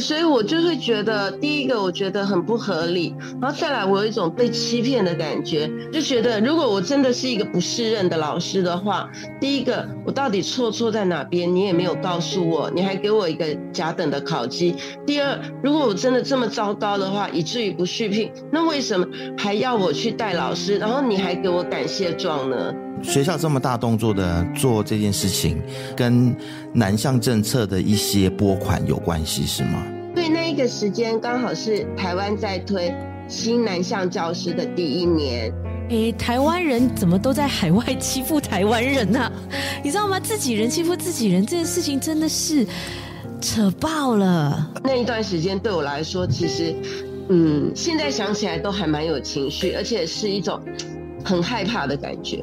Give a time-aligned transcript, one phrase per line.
[0.00, 9.08] 所以我就会觉得，第一个我觉得很不合理，然后再来我有一种被欺骗的感觉，就觉得如果我真的是一个不适任的老师的话，
[9.40, 14.74] 第一个我到底错错在哪边，你也没有告诉我，你还给我一个甲等的考绩。
[15.06, 19.06] 第二，如果我真的这么糟糕的话，以至于不续聘，那为什么
[19.38, 20.76] 还要我去带老师？
[20.78, 22.74] 然后你还给我感谢状呢？
[23.02, 25.60] 学校这么大动作的做这件事情，
[25.96, 26.34] 跟
[26.72, 29.86] 南向政策的一些拨款有关系是吗？
[30.14, 32.94] 对，那一个时间刚好是台湾在推
[33.28, 35.52] 新南向教师的第一年。
[35.90, 39.30] 诶，台湾人怎么都在海外欺负台湾人呢？
[39.82, 40.18] 你知道吗？
[40.18, 42.66] 自己人欺负自己人这件事情真的是
[43.40, 44.72] 扯爆了。
[44.82, 46.74] 那一段时间对我来说，其实，
[47.28, 50.58] 嗯，现在想起来都还蛮有情绪，而且是一种
[51.22, 52.42] 很害怕的感觉。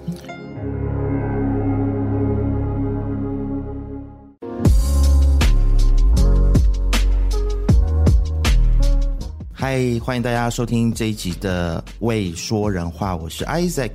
[9.62, 13.92] 嗨，欢迎大家收听这一集的《未说人话》，我是 Isaac。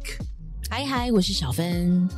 [0.71, 2.09] 嗨嗨，我是小芬。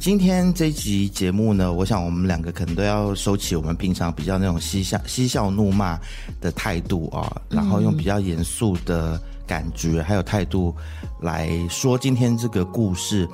[0.00, 5.96] 今天这一集节目呢，我想我们两个可能都要收起我们平常比较那种嬉笑嬉笑怒骂
[6.40, 10.74] 的态度啊，然后用比较严肃的感觉还有态度
[11.20, 13.28] 来说今天这个故事。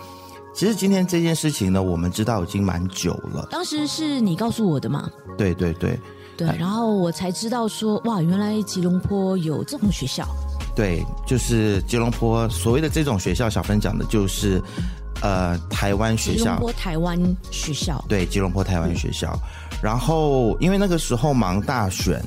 [0.54, 3.48] 其实今天这件事情呢，我们知道已经蛮久了。
[3.50, 5.08] 当时是你告诉我的吗？
[5.38, 5.98] 对对对。
[6.38, 10.24] 对，然后我才知道说，哇，原来吉隆坡有这种学校。
[10.76, 14.62] 对，就是吉隆坡所谓的这种学校，小芬讲的就是，
[15.20, 16.44] 呃，台湾学校。
[16.44, 18.04] 吉隆坡台湾学校。
[18.08, 19.36] 对，吉隆坡台湾学校。
[19.72, 22.22] 嗯、然后，因为那个时候忙大选，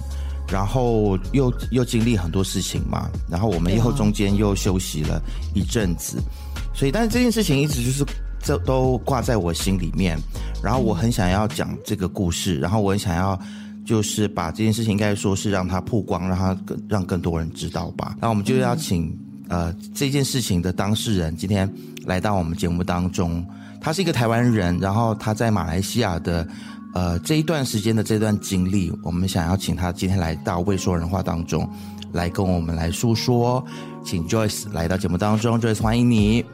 [0.50, 5.22] 然后又又经历很多事情嘛，然后我们以后中间又休息了
[5.56, 8.06] 一阵子，哦、所以，但是这件事情一直就是
[8.44, 10.20] 这都挂在我心里面，
[10.62, 13.40] 然后我很想要讲这个故事，然后我很想要。
[13.86, 18.16] 就是把这件事情，应该说是让它曝光，让它更让更多人知道吧。
[18.20, 19.08] 那我们就要请、
[19.50, 21.72] 嗯、呃这件事情的当事人今天
[22.06, 23.46] 来到我们节目当中。
[23.84, 26.48] 他是一个台湾人，然后他在马来西亚的
[26.94, 31.68] 呃这一段时间的这段经历，我们想要请他今天来到未说人话当中
[32.12, 33.66] 来跟我们来诉说。
[34.06, 36.46] 请 Joyce 来到节目当中，Joyce 欢迎你，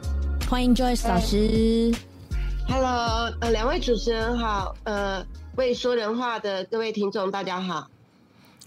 [0.48, 1.92] 欢迎 Joyce 老师。
[2.66, 5.22] Hello，呃，两位主持人好，呃。
[5.58, 7.88] 未说人话的各位听众，大家好。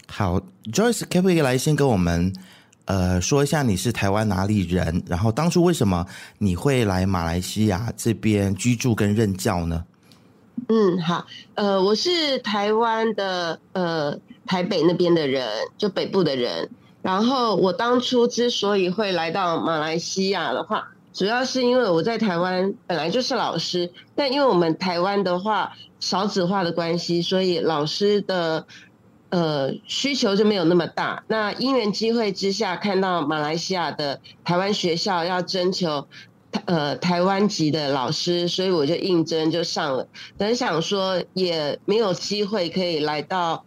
[0.08, 0.38] 好
[0.70, 2.30] ，Joyce，可不可以来先跟我们
[2.84, 5.02] 呃说一下你是台湾哪里人？
[5.06, 9.86] 然后当初为什么你会来马来西亚这边居住跟任教呢？
[10.68, 14.14] 嗯，好，呃，我是台湾的呃
[14.44, 15.48] 台北那边的人，
[15.78, 16.68] 就北部的人。
[17.00, 25.72] 然后我当初之所以会来到马来西亚的话，主要是因为我在台湾本来就是老师，但因为我们台湾的话。
[26.02, 28.66] 少子化的关系，所以老师的
[29.28, 31.22] 呃需求就没有那么大。
[31.28, 36.08] 那因缘机会之下，看到马来西亚的台湾学校要征求
[36.64, 40.08] 呃台湾籍的老师，所以我就应征就上了。
[40.36, 43.64] 本想说也没有机会可以来到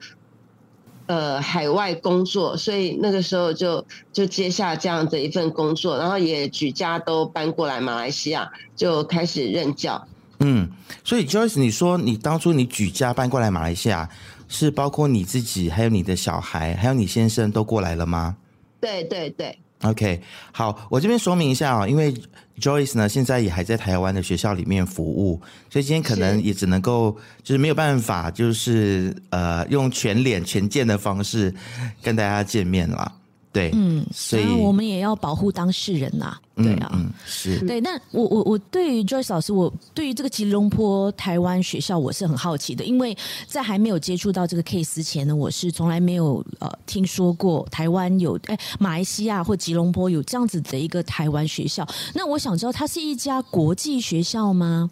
[1.07, 10.07] 呃海外工作，所以那个时候就就接下这样的一份工作，然后也举家都搬过来马来西亚，就开始任教。
[10.39, 10.69] 嗯，
[11.03, 14.09] 所以 Joyce，你说你当初你举家搬过来马来西亚，
[14.47, 18.35] 是包括你自己，还有你的小孩，还有你先生都过来了吗？
[18.81, 19.57] 对对对。
[19.81, 20.21] OK，
[20.51, 22.13] 好，我这边说明一下啊，因为
[22.59, 31.53] Joyce 呢现在也还在台湾的学校里面服务，所以今天可能也只能够就是没有办法，就是呃用全脸全见的方式
[32.01, 33.11] 跟大家见面了。
[33.55, 37.79] 对，嗯，所以我们也要保护当事人呐，对啊，嗯，嗯，是对。
[37.79, 43.17] 那我我我对于 Joyce 老师，我对于这个吉隆坡台湾学校，我是很好奇的，因为
[43.47, 51.87] 在还没有接触到这个 case 前呢，我是从来没有呃听说过台湾有哎马来西亚或吉隆坡有这样子的一个台湾学校。
[52.13, 54.91] 那我想知道，它是一家国际学校吗？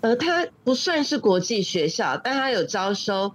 [0.00, 3.32] 呃，它不算是国际学校，但它有招收。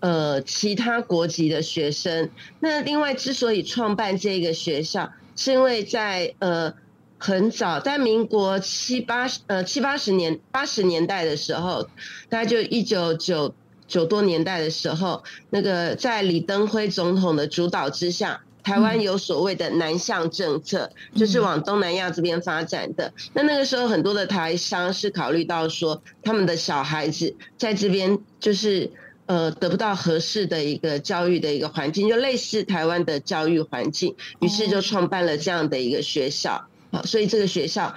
[0.00, 2.30] 呃，其他国籍的学生。
[2.60, 6.72] 那另外，之所以创办这个学校，是因为在呃
[7.18, 11.88] 很早，在民国七八十呃七八十年八十年代的时候，
[12.28, 13.52] 大概就一九九
[13.88, 23.12] 九多年代的时候，那个在李登辉总统的主导之下，台湾有所谓的南向政策，就是往东南亚这边发展的。
[23.32, 28.92] 那那个时候，很多的台商是考虑到说，他们的小孩子在这边就是。
[29.28, 36.66] 呃，得不到合适的一个教育的一个环境，就类似台湾的教育环境，于是就创办了这样的一个学校。
[36.90, 37.94] 好，所以这个学校，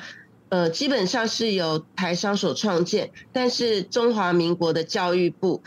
[0.50, 5.64] 呃，基本上是由台商所创建，但是中华民国的教育部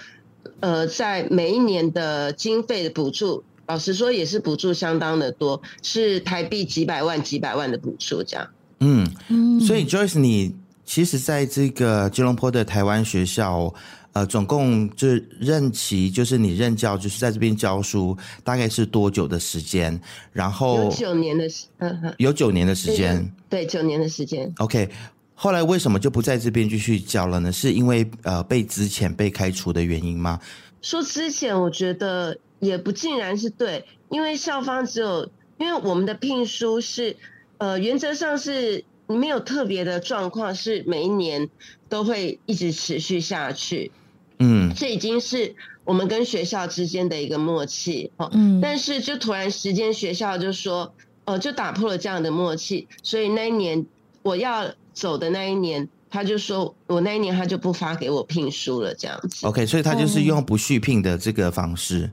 [0.60, 8.46] 呃，在每一年的经费的补助，老实说也是补助相当的多，是台币几百万、几百万的补助这样。
[8.80, 13.72] 嗯嗯，所以 Joyce，你其实在这个吉隆坡的台湾学校，
[14.14, 20.00] 呃，总共就是任期，就是你任教，就是在这边教书，大概是多久的时间？
[20.32, 24.50] 然后有九年的时，嗯，有九年的时间，对，九年的时间。
[24.58, 24.88] OK，
[25.34, 27.50] 后来为什么就不在这边继续教了呢？
[27.50, 30.40] 是因为呃被之前被开除的原因吗？
[30.80, 35.28] 说之前，我觉得也不尽然是对，因为校方只有，
[35.58, 37.16] 因为我们的聘书是，
[37.58, 41.48] 呃，原则上是没有特别的状况，是每一年
[41.88, 43.90] 都会一直持续下去。
[44.38, 45.54] 嗯，这已经是
[45.84, 48.28] 我们跟学校之间的一个默契哦。
[48.32, 50.92] 嗯，但是就突然时间，学校就说，
[51.24, 53.84] 呃，就打破了这样的默契，所以那一年
[54.22, 59.46] 我要走的那一年，他就说我那一年他就不发给我聘书了，这样子。
[59.46, 62.10] OK，所以他就是用不续聘的这个方式，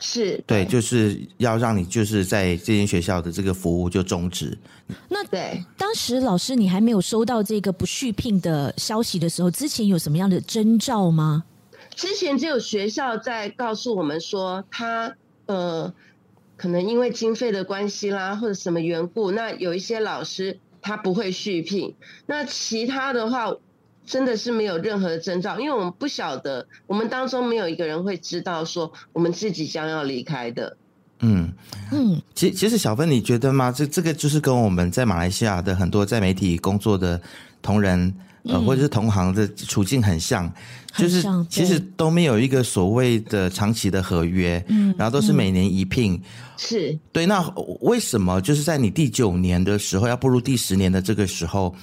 [0.00, 4.56] 是对，就是要让你就是在这间学校的这个服务就终止。
[5.08, 11.44] 那对，当时老师你还没有收到这个不续聘的消息的时候，之前有什么样的征兆吗？
[11.94, 15.14] 之前只有学校在告诉我们说，他
[15.46, 15.94] 呃，
[16.56, 21.94] 可能因为经费的关系啦，或者什么缘故，那有一些老师他不会续聘。
[22.26, 23.54] 那其他的话，
[24.04, 30.76] 真的是没有任何的征兆，因为我们不晓得，我们当中没有一个人会知道说我们自己将要离开的。
[31.20, 31.52] 嗯
[31.92, 33.70] 嗯，其其实小芬，你觉得吗？
[33.70, 37.20] 这这个就是跟我们在马来西亚的很多在媒体工作的
[37.62, 38.12] 同仁。
[38.44, 40.54] 呃，或者是同行的处境很像，嗯、
[40.98, 46.20] 就是其实都没有一个所谓的长期的合约，嗯，然后都是每年一聘，
[46.58, 47.24] 是对。
[47.24, 47.42] 那
[47.80, 51.74] 为什么就是在你第九年的时候要步入第十年的这个时候，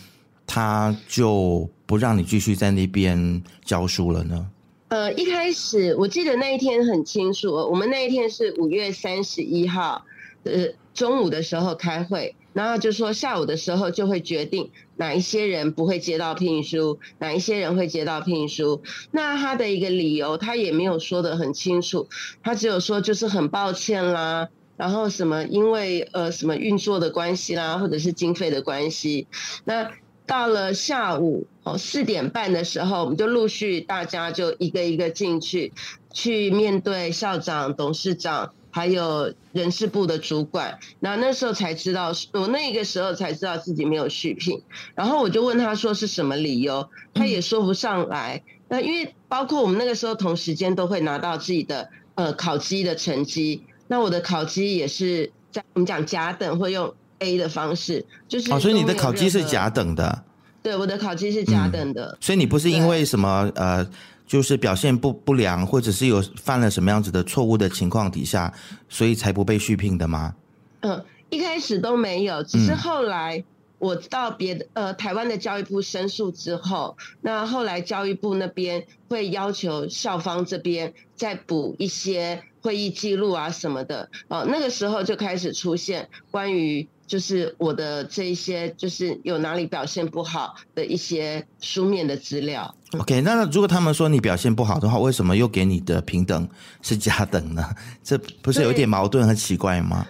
[0.46, 4.48] 他就不让你继续在那边教书了呢？
[4.90, 10.06] 呃，一开始我记得那一天很清楚，我们那一天是五月三十一号，
[10.44, 12.36] 呃，中午的时候开会。
[12.54, 18.82] 然后就说下午的时候就会决定哪一些人不会接到聘书，哪一些人会接到聘书。
[19.12, 22.08] 那他的一个理由他也没有说得很清楚，
[22.44, 29.28] 他只有说就是很抱歉啦，然后什么因为呃什么运作的关系啦，或者是经费的关系。
[29.64, 29.92] 那
[30.26, 35.74] 到了下午哦四点半的时候，我们就陆续大家就一个一个进去，
[36.14, 38.54] 去面对校长、董事长。
[38.72, 44.62] 还有人事部的主管，那那时候才知道，我那个时候才知道自己没有续聘，
[44.96, 48.42] 然后我就问他说是什么理由，他也说不上来。
[48.70, 60.24] 那因为包括我们那个时候同时间都会拿到自己的呃考绩的成绩，那我的考绩也是在我们讲甲等会用 A 的方式，就是哦，所以你的考绩是甲等的，
[60.64, 63.86] 对，我的考绩是甲等的，嗯，所以你不是因为什么呃。
[64.32, 68.54] 就是表现不不良，或者是有犯了什么样子的错误的情况底下，
[68.88, 70.34] 所以才不被续聘的吗？
[70.80, 73.44] 嗯，一开始都没有，只是后来
[73.78, 86.88] 我到别的呃台湾的教育部申诉之后，那后来教育部那边会要求校方这边再补一些会议记录啊什么的，哦，那个时候就开始出现关于。
[87.12, 92.74] 就是我的这一些，就是有哪里表现不好的一些书面的资料。
[93.00, 96.48] OK，那如果他们说你表现不好的话，为什么又给你的平等
[96.82, 97.64] 是加等呢？
[98.04, 100.06] 这不是有点矛盾和奇怪吗？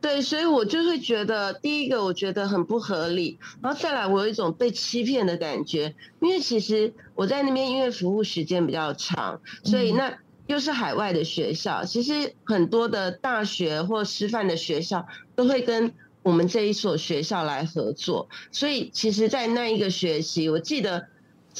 [0.00, 10.14] 对，对，所以我就会觉得，第一个我觉得很不合理，然后再来我有一种被欺骗的感觉，因为其实我在那边因为服务时间比较长，所以那
[10.46, 15.92] 又是海外的学校，其实很多的大学或师范的学校都会跟。
[16.22, 21.06] 我们这一所学校来合作，所以其实，在那一个学期，我记得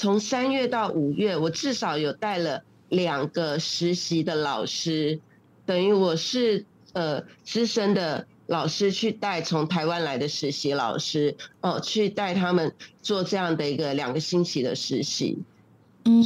[0.01, 5.21] 从三月到五月，我至少有带了两个实习的老师，
[5.67, 6.65] 等于我是
[6.95, 15.37] 呃资深的老师去带从台湾来的实习老师，哦，去带他们做这样的一个两个星期的实习。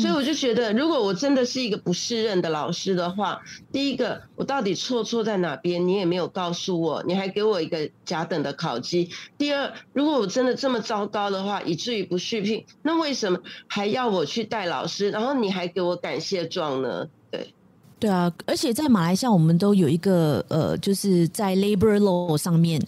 [0.01, 5.89] 所以我就觉得，如果我真的是一个不适任的老师的话，第一个，我到底错错在哪边？
[5.89, 9.11] 你也没有告诉我，你还给我一个假等的考绩。
[9.37, 15.11] 第二，如果我真的这么糟糕的话，以至于不续聘，那为什么还要我去带老师？
[15.11, 17.09] 然后你还给我感谢状呢？
[17.33, 17.53] 对
[18.09, 22.81] 啊，而且在马来西亚，我们都有一个呃，就是在 labor law 上面，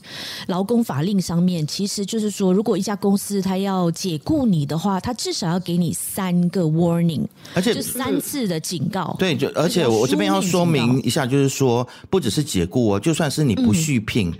[0.48, 9.16] 劳工法令上面，其实就是说，如果一家公司他要解雇你的话，他至少要给你三个 warning，而且就三次的警告。
[9.18, 14.38] 对，就而且我这边要说明一下，就是说，不只是解雇哦，就算是你不续聘，嗯、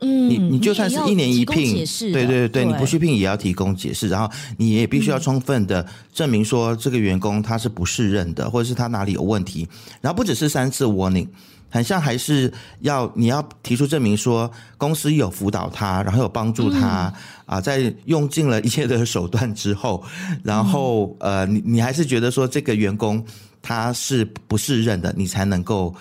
[0.00, 9.68] 嗯，你你就算是一年一聘，对对对对，你不续聘也要提供解释，然后你也必须要充分的证明说这个员工他是不适任的，或者是他哪里有问题，
[10.00, 11.28] 然后不只是三次 warning。
[11.70, 12.50] 很像还是
[12.80, 17.12] 要你要提出证明说公司有辅导他，然后有帮助他、
[17.46, 20.02] 嗯、啊，在用尽了一切的手段之后，
[20.42, 23.22] 然后、嗯、呃，你你还是觉得说这个员工
[23.60, 25.94] 他是不适任的，你才能够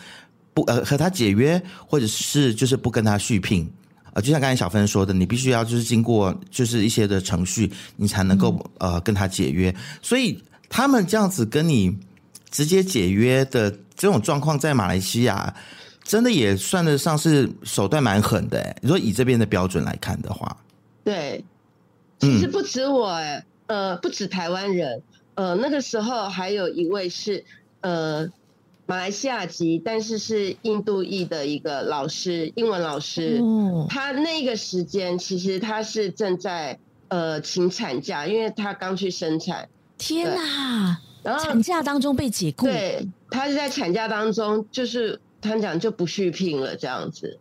[0.53, 3.86] 不呃和他解约，或者是就是不跟他续聘啊、
[4.17, 4.21] 呃。
[4.21, 9.73] 就像刚才小芬说的，你必须要就是经过就是一些的程序，你才能够、嗯、呃跟他解约。
[10.01, 11.97] 所以他们这样子跟你
[12.51, 13.73] 直接解约的。
[13.97, 15.51] 这种状况在马来西亚
[16.03, 20.55] 真的也算得上是手段蛮狠的诶，如果以这边的标准来看的话，
[21.03, 21.43] 对，
[22.19, 25.01] 其实不止我诶，呃，不止台湾人，
[25.33, 27.43] 呃，那个时候还有一位是
[27.81, 28.29] 呃
[28.87, 36.79] 马来西亚籍，但是是印度裔的一个老师，英文老师，嗯，他那个时间其实他是正在
[37.09, 39.67] 呃请产假，因为他刚去生产。
[39.97, 40.99] 天哪！
[41.21, 47.37] 然后产假当中被解雇，对，他是在产假当中，就是他讲就不续聘了这样子，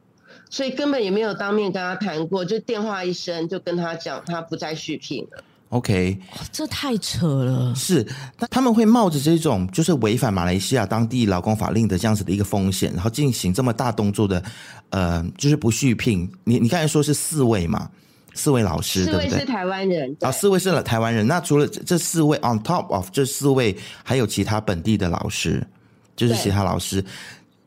[0.50, 5.44] 所以根本也没有当面跟他谈过，就电话一声就跟他讲他不再续聘了。
[5.70, 6.16] OK，
[6.52, 7.74] 这太扯了。
[7.74, 8.06] 是，
[8.38, 14.42] 那他们会冒着这种就是违反马来西亚当地劳工法令的这样子的一个风险，然后进行这么大动作的，
[14.90, 16.30] 呃，就是不续聘。
[16.44, 17.90] 你你刚才说是四位嘛？
[18.32, 21.26] 四位老师，四位是台湾人啊，四位是台湾人。
[21.26, 25.66] 那除了这四位，on top of 这四位，还有其他本地的老师，
[26.14, 27.02] 就是其他老师。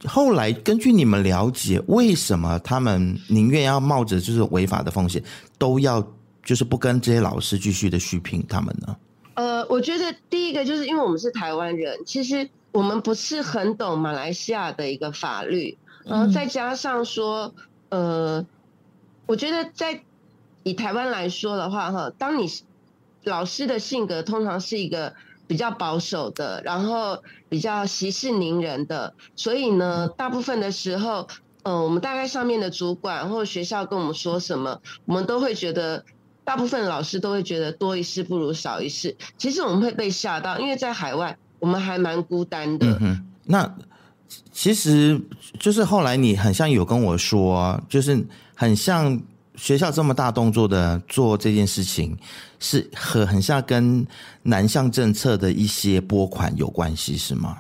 [0.06, 5.22] 后来根据你们了解，为什么他们宁愿要冒着就是违法的风险，
[5.58, 6.02] 都要
[6.44, 8.96] 就是不跟这些老师继续的续聘他们呢？
[9.34, 17.54] 呃，我觉得第一个就是因为我们是台湾人，其实我们不是很懂马来西亚的一个法律，然后再加上说，
[17.90, 18.46] 呃，
[19.26, 20.02] 我觉得在。
[20.64, 22.46] 以台湾来说的话，哈，当你
[23.24, 25.16] 老师的性格通常是一个
[25.48, 31.30] 比较保守的，然后比较息事宁人的，所以呢，大部分的时候，
[31.64, 36.04] 嗯、呃，我们大概上面的主管或学校跟我们说什么，我们都会觉得，
[36.50, 39.16] 大部分老师都会觉得多一事不如少一事。
[39.38, 42.98] 其实我们会被吓到，因为在海外，我们还蛮孤单的。
[43.00, 43.72] 嗯，那
[44.52, 45.22] 其实
[45.60, 48.26] 就是后来你很像有跟我说，就是
[48.56, 49.22] 很像。
[49.56, 52.18] 学校这么大动作的做这件事情，
[52.60, 54.08] 是和很像跟
[54.42, 57.58] 南向政策的一些拨款有关系，是吗？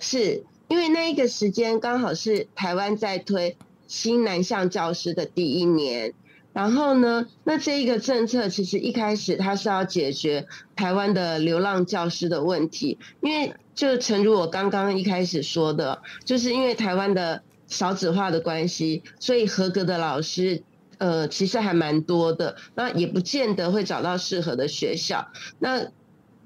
[0.00, 6.12] 是因为那一个时间刚好是台湾在推新南向教师的第一年，
[6.52, 20.62] 然后呢，那这一个政策其实一开始它是要解决台湾的流浪教师的问题，因为就诚如我刚刚一开始说的，就是因为台湾的少子化的关系，所以合格的老师。
[20.98, 25.26] 呃，其实还蛮多的，那也不见得会找到适合的学校。
[25.58, 25.90] 那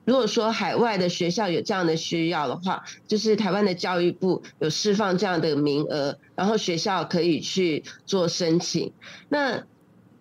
[0.07, 8.95] 如果说海外的学校有这样的需要的话，就是台湾的教育部有释放这样的名额，然后学校可以去做申请。
[9.29, 9.67] 那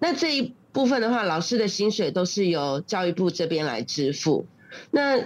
[0.06, 4.46] 那这一部分的话，老师的薪水都是由教育部这边来支付。
[4.92, 5.20] 那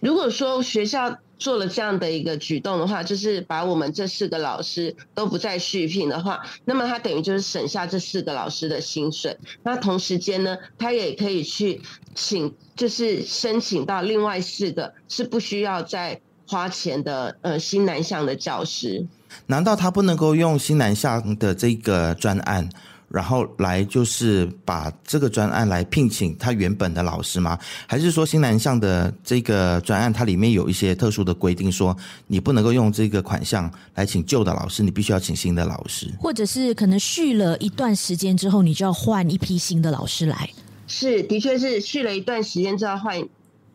[0.00, 9.34] 如果说学校，做了这样的一个举动的话，就是把我们这四个老师都不再续聘的话，那么他等于就是省下这四个老师的薪水。
[9.62, 11.80] 那同时间呢，他也可以去
[12.14, 19.06] 请，就是申请到另外四个是不需要再花钱的呃新南向的教师。
[19.46, 22.68] 难道他不能够用新南向的这个专案？
[23.12, 27.58] 然后来就是把这个专案来聘请他原本的老师吗？
[27.86, 31.94] 还是说新南向的这个专案它里面有一些特殊的规定，说
[32.26, 40.48] 你不能够用这个款项来请旧的老师，你必须要请新的老师，或者是可能续了一段时间之后，你就要换一批新的老师来？
[40.86, 43.20] 是，的确是续了一段时间就要换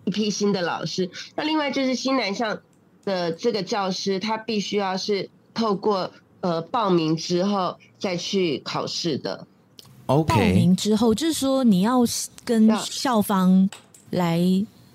[0.06, 1.12] 一批新的老师。
[1.36, 2.60] 那另外就是新南向
[3.06, 6.12] 的这个教师，他必须要是透过。
[6.47, 9.45] 呃，报名之后再去考试的。
[10.05, 11.99] OK，报名之后就是说你要
[12.45, 13.69] 跟校方
[14.11, 14.39] 来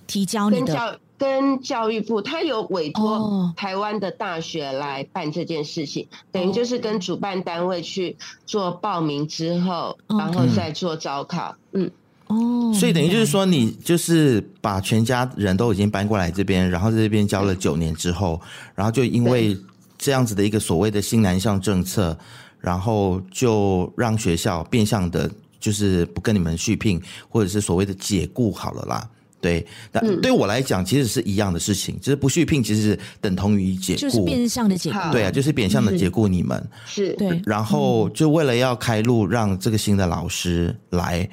[0.07, 8.17] 提交你的，跟教跟教育部，他有委托台湾的大学来办这件事情，哦、等于就是跟主办单位去
[8.47, 11.55] 做报名之后，哦、然后再做招考。
[11.73, 11.91] 嗯，
[12.29, 18.41] 哦，所以等于就是说，你就是把全家人都已经搬过来这边，然后在这边教了九年之后，
[18.75, 19.55] 然后就因为。
[20.03, 22.19] 这样子的一个所谓的新南向政策，
[22.59, 25.31] 然后就让学校变相的，
[25.61, 29.09] 就是不跟你们续聘，或者是所谓的解雇好了啦，
[29.41, 37.41] 对，但对我来讲，其实是一样的事情，就是不续聘，其实是等同于解雇，就是变相的解雇，对啊，就是变相的解雇你们，是，对。
[37.47, 41.31] 然后就为了要开路，让这个新的老师来。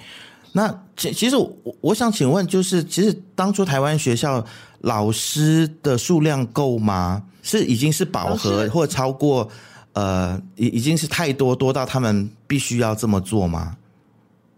[0.51, 4.43] 那其其实我我想请问，就是其实当初台湾学校
[4.81, 7.24] 老师的数量够吗？
[7.41, 9.50] 是已经是饱和，或超过？
[9.93, 13.75] 呃，已已经是太多，多到他们必须要这么做吗？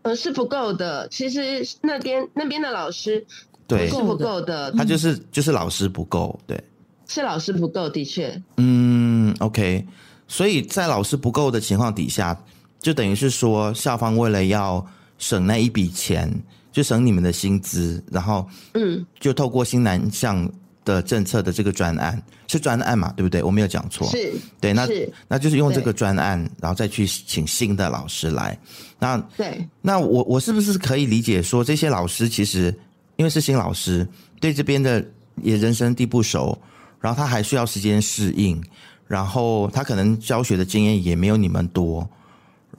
[0.02, 1.08] 呃，是不够的。
[1.08, 3.26] 其实那边那边的老师
[3.66, 6.62] 对是不够的，他就是就是老师不够，对，
[7.08, 8.40] 是老师不够，的确。
[8.58, 9.88] 嗯，OK。
[10.28, 12.38] 所以在老师不够的情况底下，
[12.80, 14.86] 就等于是说校方为了要
[15.18, 16.32] 省那一笔钱，
[16.72, 20.50] 就省你们的薪资，然后嗯，就透过新南向
[20.84, 23.44] 的政策的这个专案是专案嘛，对不对？
[23.44, 24.88] 我没有讲错，是对，那
[25.28, 28.58] 那就是用这个专案，然后再去请新的老师来。
[29.00, 32.74] 那对，那我我是不是可以理解说，这些老师其实
[33.16, 34.08] 因为是新老师，
[34.40, 35.06] 对这边的
[35.42, 36.58] 也人生地不熟，
[37.00, 38.62] 然后他还需要时间适应，
[39.08, 42.10] 然后他可能教学的经验也没有你们多，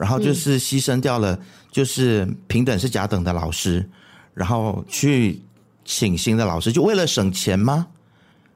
[0.03, 1.39] 然后就是牺牲掉了，
[1.71, 3.89] 就是平等是甲等的老师，
[4.33, 5.41] 然后去
[5.85, 7.87] 请新的老师，就为了省钱吗？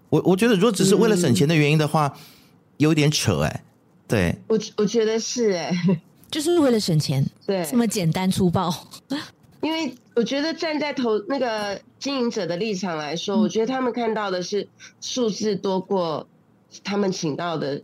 [0.10, 2.20] 我我觉得，如果只是为了省钱的原因的话，嗯、
[2.80, 3.63] 有点扯哎、欸。
[4.10, 8.70] 对，我我觉得是哎、欸， 就是为了省钱，对，这么简单粗暴。
[9.63, 14.68] 因为我觉得站在投那个经营者的立场来说，嗯、我觉得他们看到的是
[15.00, 16.27] 数字多过
[16.84, 17.82] 他们请到的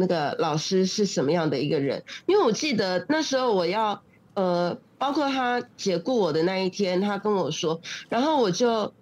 [0.00, 2.02] 那个老师是什么样的一个人。
[2.26, 4.02] 因为我记得那时候我要
[4.34, 8.92] 呃，包括他解雇我的那一天，他跟我说，然后我就。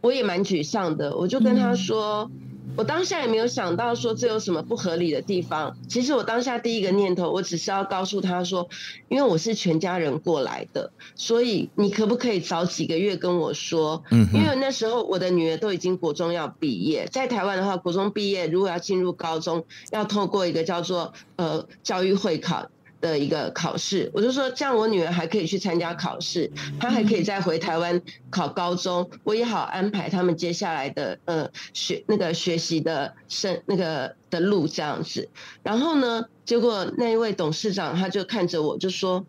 [0.00, 2.30] 我也蛮沮丧的，我就跟他说，
[2.76, 5.76] 我当下也没有想到说这有什么不合理的地方。
[5.88, 8.68] 其实我当下第一个念头，我只是要告诉他说，
[9.08, 14.02] 因为我是全家人过来的，所以你可不可以早几个月跟我说？
[14.10, 22.68] 嗯，因为那时候我的女儿都已经国中要毕业，在台湾的话，国中毕业如果要进入高中，要透过一个叫做呃教育会考。
[23.04, 35.28] 的一个考试，我就说这样，我女儿还可以去参加考试，她还可以再回台湾考高中，我也好安排他们接下来的呃学那个学习的生那个的路这样子。
[35.62, 39.26] 然后呢，结果那一位董事长他就看着我就说：“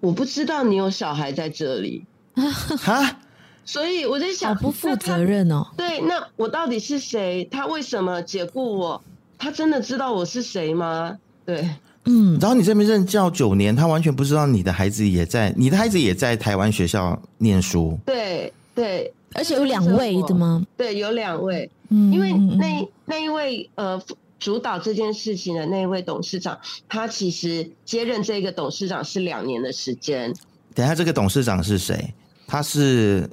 [0.00, 2.04] 我不知道你有小孩在这里
[2.84, 3.20] 啊，
[3.64, 5.66] 所以我在想，不负责任哦。
[5.78, 7.48] 对，那我到底是谁？
[7.50, 9.02] 他为什么解雇我？
[9.38, 11.18] 他真的知道我是谁吗？
[11.46, 11.66] 对。”
[12.10, 17.98] 嗯，然后你这边任教九年，他完全不知道你的孩子也在，你的孩子也在台湾学校念书。
[18.06, 20.64] 对对，而且有两位的吗？
[20.76, 21.70] 对，有两位。
[21.90, 24.00] 嗯，因为那那一位呃
[24.38, 30.34] 主导这件事情的那一位董事长，他其实接任这个董事长是两年的时间。
[30.74, 32.14] 等一下，这个董事长是谁？
[32.46, 33.28] 他是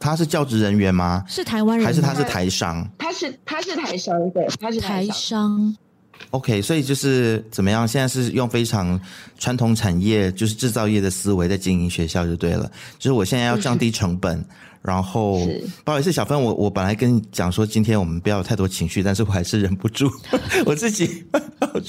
[0.00, 1.24] 他是教职人员吗？
[1.28, 2.88] 是台湾人还是他是台商？
[2.98, 5.76] 他是他是台商，对，他是台商。
[6.30, 7.86] OK，所以就是怎么样？
[7.86, 9.00] 现在是用非常
[9.38, 12.70] 传统产业，就是制造业的思维在经营学校就对了。
[12.98, 14.44] 就是我现在要降低成本，
[14.82, 15.46] 然后
[15.84, 20.10] 不好意思，小芬，我我本来跟你讲说今天我们不要有太多情绪，但是我还是忍不住，
[20.66, 21.24] 我自己
[21.60, 21.84] hold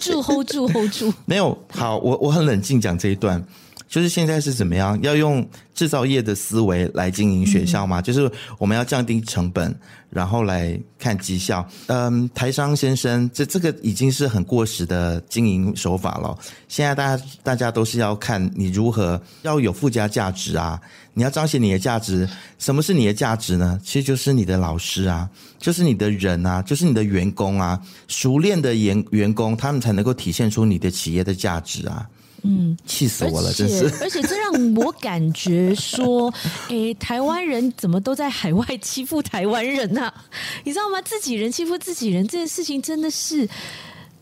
[0.00, 1.14] 住，hold 住，hold 住。
[1.24, 3.42] 没有，好，我我很冷静讲这一段。
[3.88, 4.98] 就是现在是怎么样？
[5.02, 8.00] 要用制造业的思维来经营学校吗？
[8.00, 9.74] 嗯、就是我们要降低成本，
[10.10, 11.66] 然后来看绩效。
[11.86, 16.36] 嗯，台商先生，这这个已经是很过时的经营手法了。
[16.68, 20.80] 现在大家大家都是要看你如何要有附加价值啊！
[21.14, 22.28] 你要彰显你的价值。
[22.58, 23.80] 什么是你的价值呢？
[23.82, 27.80] 其实就是你的老师啊，就是你的人啊，就是你的员工啊。
[28.06, 32.06] 熟练的员员工，他们才能够体现出你的企业的价值啊。
[32.42, 33.84] 嗯，气死我了，真是！
[34.00, 36.32] 而且这让我感觉说，
[36.68, 40.12] 诶，台湾人怎么都在海外欺负台湾人呢？
[40.64, 41.00] 你知道吗？
[41.02, 43.48] 自己人欺负自己人这件事情真的是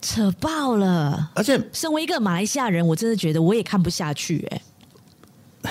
[0.01, 1.31] 扯爆了。
[1.35, 4.45] 而且，身为一个马来西亚人，我真的觉得我也看不下去。
[4.51, 4.61] 诶，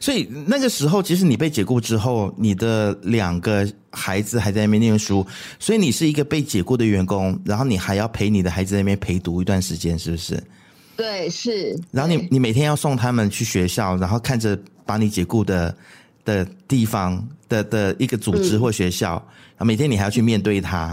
[0.00, 5.26] 所以那个时候，其实你被解雇之后，你的两个孩子还在那边念书，
[5.58, 10.42] 所以你是一个被解雇的员工，然后你还要陪你的孩子在那边陪读一段时间，是不是？
[10.96, 11.78] 对，是。
[11.90, 15.76] 然后你你每天要送他们去学校，然后看着把你解雇的
[16.24, 19.12] 的地方的的一个组织或学校，
[19.56, 20.86] 然后每天你还要去面对他，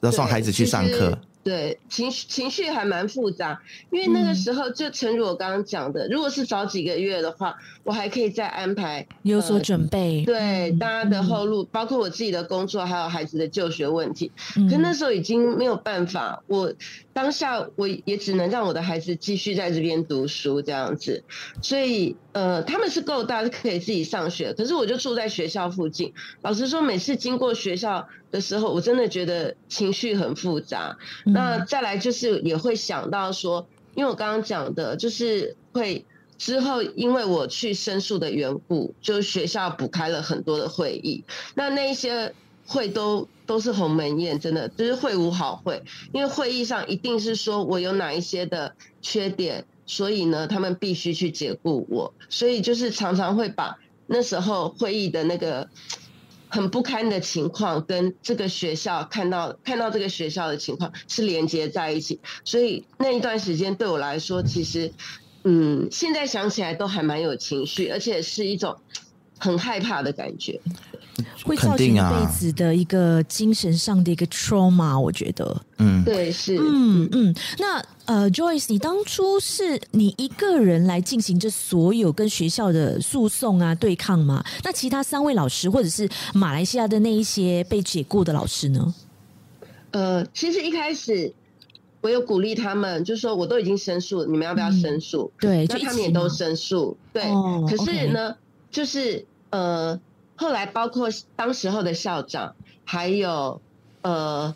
[0.00, 1.18] 然后送孩子去上课。
[1.44, 14.32] 对，情绪情绪还蛮复杂，因为那个时候就诚如我刚刚讲的，嗯、如果是早几个月的话，我还可以再安排有所准备，呃、对大家的后路，嗯、包括我自己的工作，还有孩子的就学问题。
[14.56, 16.72] 嗯、可那时候已经没有办法，我
[17.12, 21.22] 当下我也只能让我的孩子继续在这边读书这样子，
[21.60, 26.14] 所以呃，他们是够大，是可以自己上学，可是我就住在学校附近。
[26.40, 30.98] 老实说，每次经过学校的时候，我真的觉得情绪很复杂。
[31.24, 36.04] 嗯、那再来就是也会想到说，因为我刚刚讲的，就是会
[36.36, 41.22] 之后因为我去申诉的缘故，就学校补开了很多的会议。
[41.54, 42.34] 那那一些
[42.66, 55.68] 会都都是鸿门宴，真的就是会无好会，因为会议上一定是说我有哪一些的缺点，所以呢，他们必须去解雇我，所以就是常常会把那时候会议的那个。
[56.54, 64.92] 很不堪的情况，跟这个学校看到看到这个学校的情况是连接在一起，所以那一段时间对我来说，其实，
[65.42, 68.76] 嗯，现在想起来都还蛮有情绪，而且是一种
[69.44, 70.58] 很害怕的感觉。
[71.44, 77.34] 会造成一辈子的一个精神上的一个 trauma，我觉得，嗯，对，是，嗯嗯。
[77.58, 84.42] 那呃，Joyce，你当初是你一个人来进行这所有跟学校的诉讼啊、对抗吗？
[84.64, 88.94] 那其他三位老师或者是马来西亚的那一些被解雇的老师呢？
[89.92, 91.32] 呃，其实一开始
[92.00, 95.30] 我有鼓励他们，就是说我都已经申诉了，你们要不要申诉？
[95.36, 97.22] 嗯、对，那他们也都申诉，对。
[97.30, 98.36] 哦、可是呢，okay
[98.72, 100.00] 就是呃。
[100.36, 103.62] 后来，包括当时候的校长，还有
[104.02, 104.52] 呃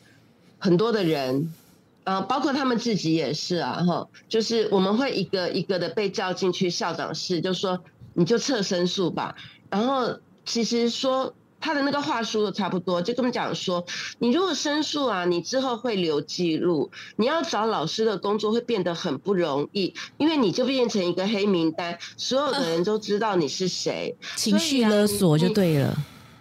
[0.59, 1.55] 很多的人，
[2.03, 7.79] 呃，包括他们自己也是啊，哈，就是我们会一个一个的被叫进去校长室，就说
[8.15, 9.37] 你就测申诉吧。
[9.71, 11.33] 然后其实说。
[11.61, 13.85] 他的那个话说的差不多，就跟我们讲说，
[14.19, 25.97] 你如果申诉啊，你之后会留记录，你要找老师的工作会变得很不容易，因为你就变成一个黑名单，所有的人都知道你是谁， 情绪勒索就对了。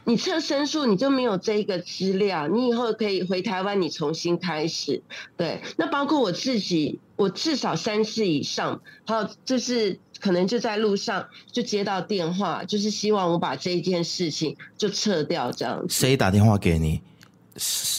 [0.07, 5.03] 你撤申诉，你就没有这一个资料，你以后可以回台湾，你重新开始。
[5.35, 9.99] 对，那包括我自己，我至少三次以上，还有就是。
[10.19, 15.93] 可能就在路上就接到电话，就是希望我把这一件事情就撤掉这样子。
[15.93, 16.99] 谁打电话给你？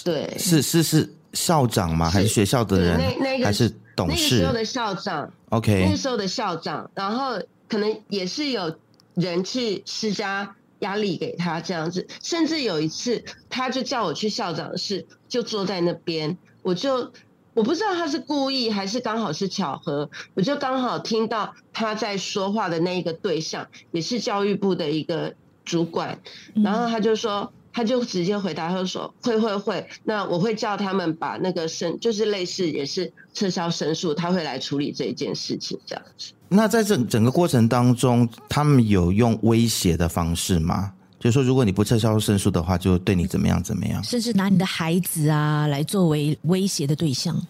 [0.03, 2.11] 对，是是是校长吗？
[2.11, 2.99] 还是学校的人？
[2.99, 4.41] 那那个还是董事？
[4.41, 5.33] 那个时候的校长。
[5.51, 5.85] OK。
[5.85, 8.77] 那个时候的校长，然后可能也是有
[9.15, 17.13] 人去施加压力给他这样子，甚至有一次他就叫我去校长室，就坐在那边，我就。
[17.55, 26.21] 我不知道他是故意还是刚好是巧合，我就刚好听到他在说话的那一个对象也是教育部的一个主管，
[26.55, 36.33] 然后他就说，他就直接回答，他就说会会会，那我会叫他们把那个申，就是类似也是撤销申诉，他会来处理这一件事情这样子。
[36.49, 40.93] 那在整整个过程当中，他们有用威胁的方式吗？
[41.21, 47.41] 就是说，如果你不撤销申诉的话，就对你怎么样怎么样，甚至拿你的孩子啊来作为威胁的对象。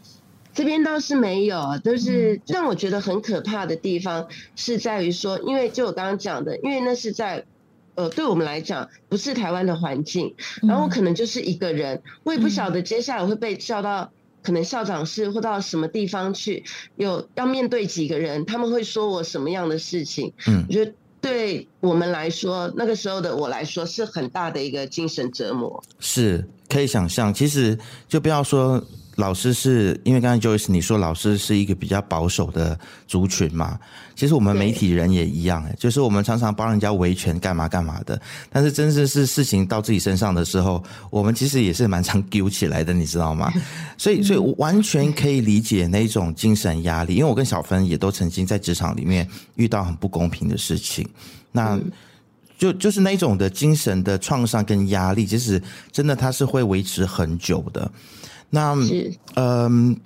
[0.53, 7.43] 这边倒是没有，就是让我觉得很可怕的地方是在于说，因为就我刚刚讲的，因为那是在
[7.99, 16.63] 呃，对我们来讲不是台湾的环境，然后我可能就是一个人，我也不晓得接下来会被叫到可能校长室或到什么地方去，
[16.95, 20.93] 有要面对几个人，他们会说我什么样的事情，嗯，我觉得。
[21.21, 27.35] 对我们来说，那个时候的我来说是很大的一个精神折磨，是可以想象。
[27.35, 27.77] 其实
[28.09, 28.81] 就不要说
[29.19, 32.79] 老师是，因为刚才 Joyce 你说老师是一个比较保守的
[33.09, 33.77] 族群嘛，
[34.15, 43.53] 其实我们媒体人也一样，对就是我们常常帮人家维权干嘛干嘛的，但是真正是事情到自己身上的时候，我们其实也是蛮常丢起来的，你知道吗？
[43.99, 51.05] 所以，所以完全可以理解那种精神压力，因为我跟小芬也都曾经在职场里面遇到很不公平的事情，
[51.51, 51.77] 那
[52.57, 57.91] 就就是那种的精神的创伤跟压力，其实真的它是会维持很久的。
[58.51, 58.75] 那
[59.35, 59.97] 嗯、呃，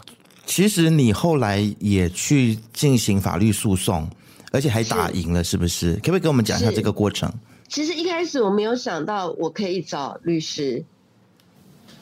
[0.47, 4.09] 其实你后来也去进行法律诉讼，
[4.51, 5.93] 而且还打赢了，是不是？
[5.93, 7.33] 是可不可以跟我们讲一下这个过程？
[7.69, 10.85] 其实一开始我没有想到我可以找律师，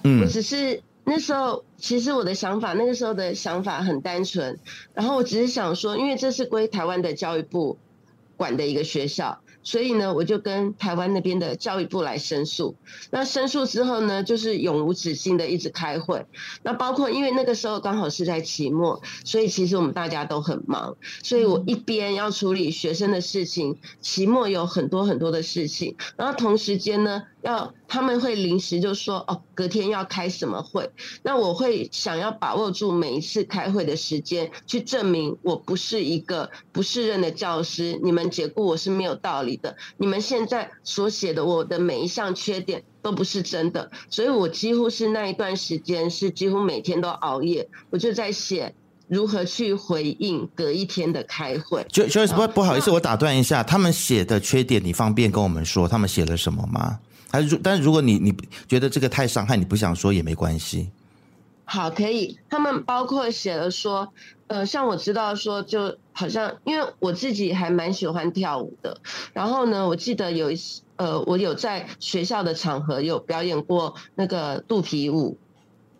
[0.02, 0.82] 嗯，我只是。
[1.02, 4.60] 那时候，其实我的想法，那个时候的想法很单纯，
[4.94, 7.78] 然后我只是想说，因为这是归台湾的教育部
[8.36, 9.40] 管的一个学校。
[9.62, 12.76] 所以呢，我就跟台湾那边的教育部来申诉。
[13.10, 16.24] 那申诉之后呢，就是永无止境的一直开会。
[16.62, 20.96] 那包括因为那个时候刚好是在期末，所以其实我们大家都很忙。
[21.22, 30.90] 所以我一边要处理学生的事情，期末有很多很多的事情，然后同时间呢，要他们会临时就说哦，隔天要开什么会，
[31.22, 48.74] 那我会想要把握住每一次开会的时间，去证明我不是一个不适任的教师，你们解雇我是没有道理的，你们现在所写的我的每一项缺点都不是真的，所以我几乎是那一段时间是几乎每天都熬夜，我就在写
[49.08, 51.84] 如何去回应隔一天的开会。
[51.88, 57.00] 就就不不好意思，我打断一下，他们写的缺点，你方便跟我们说，他们写了什么吗？
[57.30, 58.34] 还是，但是如果你你
[58.66, 60.90] 觉得这个太伤害，你不想说也没关系。
[61.64, 62.38] 好，可以。
[62.48, 64.12] 他们包括写了说，
[64.48, 69.00] 呃，像我知道说，就好像因为我自己还蛮喜欢跳舞的，
[69.32, 75.38] 然后呢，我记得有一次，呃，我有在学校的场合有表演过那个肚皮舞。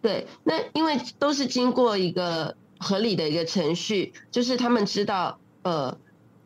[0.03, 5.97] 对，那因为都是经过一个合理的一个程序，就是他们知道，呃。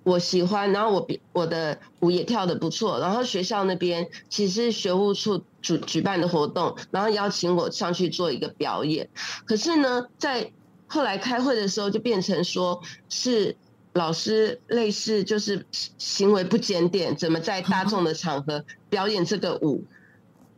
[0.04, 9.08] 我喜欢，然后我比我的舞也跳得不错，然后学校那边其实是学务处举举办的活动，然后邀请我上去做一个表演。
[9.46, 10.52] 可是呢，在
[10.86, 13.56] 后来开会的时候，就变成说是
[13.94, 15.64] 老师类似就是
[15.96, 19.84] 行为不检点，怎么在大众的场合 表演这个舞？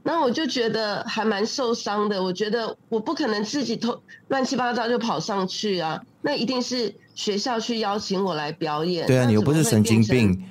[0.02, 2.20] 那我就觉得还蛮受伤的。
[2.20, 6.96] 我觉得我不可能自己偷乱七八糟就跑上去啊，那一定是。
[7.16, 10.44] 学校去邀请我来表演，对啊，你又不是神经病，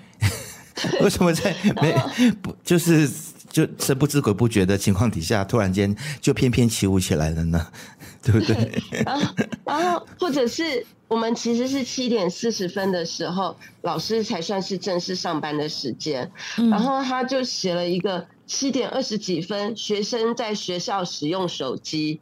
[1.00, 1.96] 为什么在没
[2.42, 3.10] 不就是
[3.50, 7.68] 就神不知鬼不觉的情况底下，突然间就翩翩起舞起来了呢？
[8.24, 8.82] 对不对？
[9.06, 22.20] 然后，然后或者是我们其实是七点四十分的时候，老师才算是正式上班的时间，嗯、然后他就写了一个七点二十几分，学生在学校使用手机，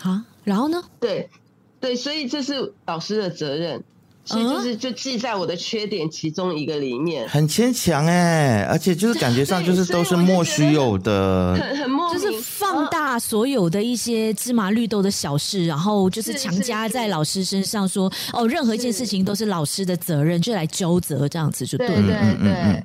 [0.00, 0.82] 啊，然后呢？
[0.98, 1.28] 对。
[1.80, 3.82] 对，所以这是老师的责任，
[4.22, 22.84] 所以就是就记在我的缺点其中一个里面，很牵强哎，而且就是感觉上就是都是莫须有的，很很莫名，就是放大所有的一些芝麻绿豆的小事，然后就是强加在老师身上说，哦，任何一件事情都是老师的责任，就来纠责这样子就对，对对对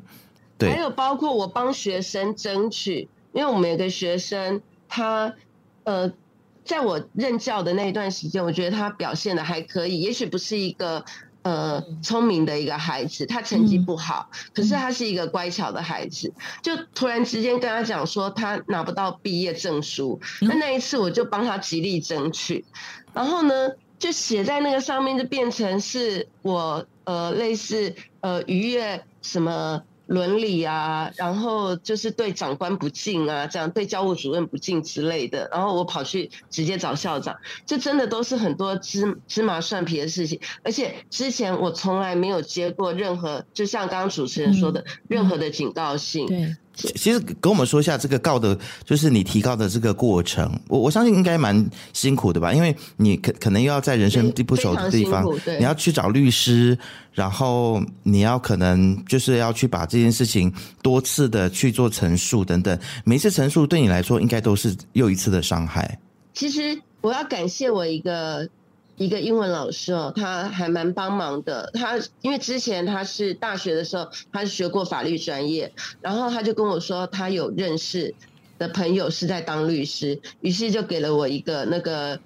[0.58, 5.34] 对，还有包括我帮学生争取，因为我们有个学生他
[5.84, 6.10] 呃。
[6.66, 11.06] 在我任教的那一段时间，我觉得他表现的还可以，也许不是一个
[11.44, 16.34] 呃聪明的一个孩子，他成绩不好，嗯、可是他是一个乖巧的孩子。
[16.64, 22.66] 就突然之间跟他讲说他拿不到毕业证书，那、嗯、那一次我就帮他极力争取，
[23.14, 29.84] 然后呢就写在那个上面，就变成是我呃类似呃逾越什么。
[30.08, 46.56] 伦理啊，然后就是对长官不敬啊，这样对教务主任不敬之类的，然后我跑去直接找校长，这真的都是很多芝芝麻蒜皮的事情，而且之前我从来没有接过任何，就像刚刚主持人说的，嗯、任何的警告信。
[46.82, 46.92] 对。
[46.94, 50.52] 其实跟我们说一下这个告的，就是你提告的这个过程。
[50.68, 55.26] 我我相信应该蛮辛苦的吧，因为你可可能又要在人生地不熟的地方，
[55.60, 56.78] 你要去找律师，
[57.12, 62.78] 然后你要可能就是要去把这件事情多次的去做陈述等等。
[63.04, 66.00] 每一次陈述对你来说，应该都是又一次的伤害。
[66.34, 68.50] 其实我要感谢我一个。
[68.98, 71.70] 一个英文老师哦，他还蛮帮忙的。
[71.74, 78.14] 他因为之前他是大学的时候，他是学过法律专业，然后他就跟我说，他有认识
[78.58, 82.20] 的朋友是在当律师，于是就给了我一个那个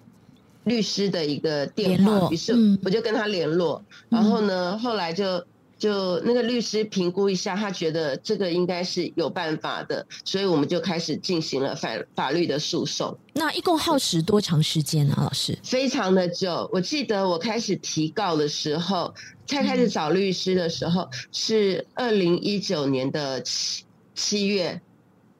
[0.63, 2.53] 律师的一个电话，于是
[2.83, 5.43] 我就跟他联络，然后呢，后来就。
[5.79, 13.17] 就那个律师评估一下，他觉得这个应该是有办法的，所以我们就开始进行了法法律的诉讼。
[13.33, 15.15] 那一共耗时多长时间呢？
[15.17, 15.57] 老师？
[15.63, 16.69] 非常的久。
[16.73, 19.13] 我记得我开始提告的时候，
[19.47, 24.81] 才开始找律师的时候，是二零一九年的七七月。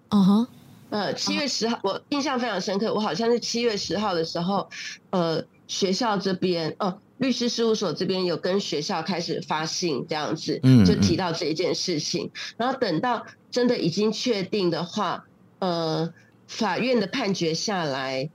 [0.08, 0.47] 嗯哼，
[0.89, 2.93] 呃，七月十号，我印象非常深刻。
[2.93, 4.69] 我好像是七月十号的时候，
[5.10, 6.88] 呃，学校这边哦。
[6.88, 12.26] 呃律师事务所这边有跟学校开始发信，这样子，就提到这一件事情。
[12.26, 12.56] 嗯嗯。
[12.58, 15.26] 然后等到真的已经确定的话，
[15.60, 16.12] 呃，
[16.48, 18.30] 法院的判决下来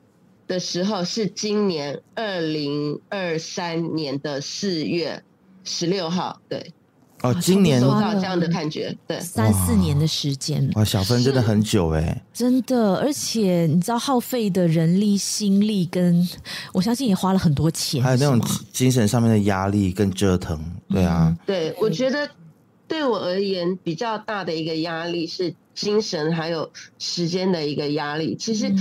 [0.47, 5.25] 的时候是今年二零二三年的四月
[5.64, 6.73] 十六号，对。
[7.24, 16.28] 哦，今年收到这样的判决，对，三四年的时间，哇，小芬真的很久哎，真的，而且你知道耗费的人力、心力，跟
[16.74, 18.38] 我相信也花了很多钱，还有那种
[18.70, 22.28] 精神上面的压力跟折腾，对啊，对，我觉得。
[22.94, 28.37] 对我而言比较大的一个压力是精神还有时间的一个压力。
[28.37, 28.72] 其实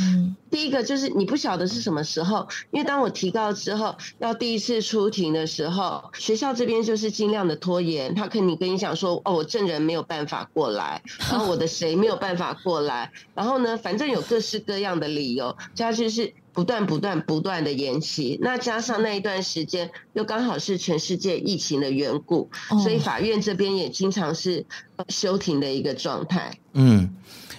[0.52, 16.32] 第一个就是你不晓得是什么时候，因为当我提告之后要第一次出庭的时候，学校这边就是尽量的拖延，他肯定跟你讲说，哦，我证人没有办法过来，然后我的谁没有办法过来，然后呢，反正有各式各样的理由，加就是。
[16.54, 24.64] 不断不断不断的延期，那加上那一段时间又刚好是全世界疫情的缘故，哦、所以法院这边也经常是
[25.10, 26.56] 休庭的一个状态。
[26.74, 27.10] 嗯，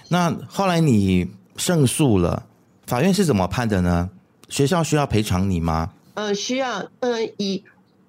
[0.07, 1.27] 那后来你
[1.57, 2.47] 胜诉了，
[2.87, 4.09] 法院是怎么判的呢？
[4.47, 5.91] 学校需要赔偿你吗？
[6.13, 6.89] 呃，需要。
[7.01, 7.65] 呃，以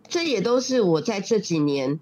[0.08, 1.98] 这也都是我在这几年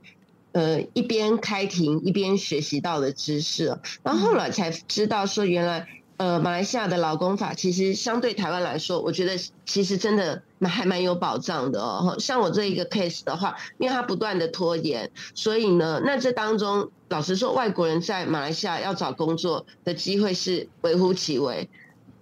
[0.52, 5.88] 呃一边开庭一边学习到的知识，然后后来才知道说原来。
[6.16, 12.14] 呃，马来西亚的劳工法其实相对台湾来说，我觉得其实真的还蛮有保障的哦。
[12.20, 21.68] 像我这一个 case 的话，因为它不断的拖延，所以呢，那这当中老实说，外国人在马来西亚要找工作的机会是微乎其微。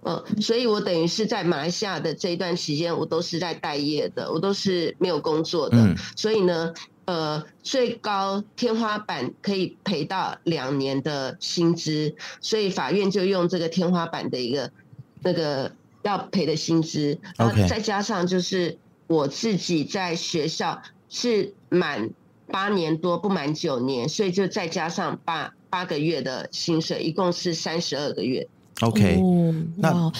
[0.05, 5.77] 嗯，所以我等于是在马来西亚的这一段期间，我都是在待业的，我都是没有工作的。
[5.77, 6.73] 嗯，所以呢。
[7.05, 14.71] 呃，最高天花板可以赔到两年的薪资，所以法院就用这个天花板的一个
[15.21, 15.71] 那个
[16.03, 22.09] 要赔的薪资，然后再加上就是我自己在学校是满
[22.47, 28.47] 八年多，不满九年，所以就再加上八八个月的薪水，一共是三十二个月。
[28.79, 29.21] OK，
[29.77, 30.11] 那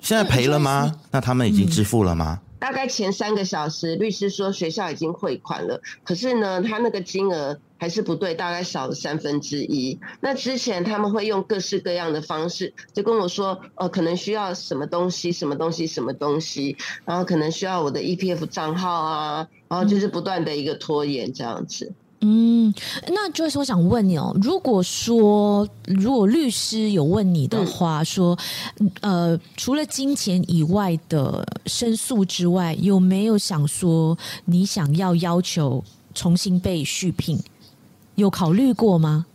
[0.00, 0.94] 现在赔了吗？
[1.10, 2.40] 那他们已经支付了吗？
[2.58, 9.98] 大概前三个小时，律师说学校已经汇款了，可是呢，他那个金额还是不对，大概少了三分之一。
[10.20, 21.86] 那之前他们会用各式各样的方式，就跟我说，呃，可能需要什么东西，什么东西，什么东西，然后可能需要我的 EPF 账号啊，然后就是不断的一个拖延这样子。
[21.86, 28.36] 嗯，那就是我想问你哦，如果说如果律师有问你的话，说，
[29.00, 37.38] 呃，除了金钱以外的申诉之外，有没有想说你想要要求重新被续聘？
[38.16, 39.26] 有考虑过吗？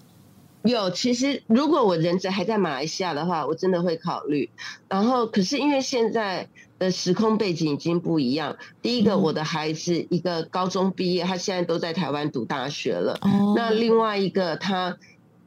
[0.64, 4.50] 有，其实如果我人质还在马来西亚的话，我真的会考虑。
[4.90, 6.48] 然后，可是因为现在。
[6.84, 8.58] 的时空背景已经不一样。
[8.82, 13.18] 第一个，我的孩子一个高中毕业，他现在都在台湾读大学了。
[13.56, 14.98] 那另外一个，他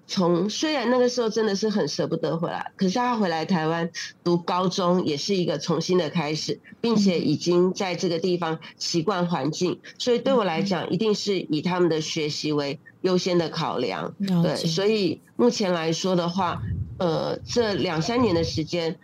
[0.06, 3.90] 从虽然那个时候真的是很舍不得回来，可是他回来台湾
[4.24, 14.14] 读高中也是一个重新的开始，并且已经在这个地方习惯环境，所以对我来讲，一定是以他们的学习为优先的考量。
[14.18, 16.62] 对，所以目前来说的话，
[16.98, 18.96] 呃，这两三年的时间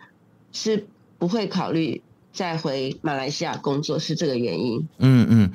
[0.51, 0.87] 是
[1.19, 2.01] 不会考虑。
[2.33, 4.87] 再回马来西亚工作是这个原因。
[4.97, 5.51] 嗯嗯，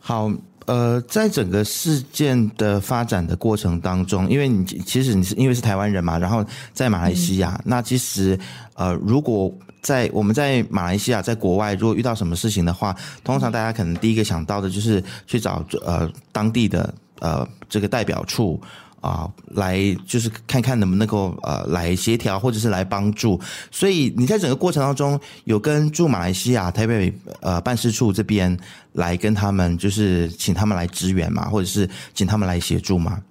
[0.00, 0.30] 好，
[0.66, 8.38] 呃，在整个事件的发展的过程当中，因为你其实你是因为是台湾人嘛，然后在马来西亚，嗯、那其实
[8.74, 18.60] 呃，如果在我们在马来西亚，在国外，如果遇到什么事情的话，通常大家可能第一个想到的就是去找呃当地的呃这个代表处。
[19.04, 23.38] 啊，来就是看看能不能够呃来协调，或者是来帮助。
[23.70, 28.58] 所以你在整个过程当中，有跟驻马来西亚台北呃办事处这边
[28.92, 33.22] 来跟他们，就是请他们来支援嘛，或者是请他们来协助吗？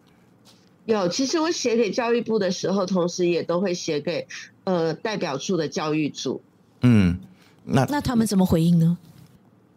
[0.86, 4.28] 有，其实我写给教育部的时候，同时也都会写给
[4.66, 6.44] 呃代表处的教育组。
[6.82, 7.18] 嗯，
[7.66, 8.96] 那那他们怎么回应呢？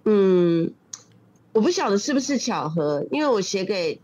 [0.04, 0.70] 嗯，
[1.54, 3.98] 我不晓得是不是巧合，因为我写给。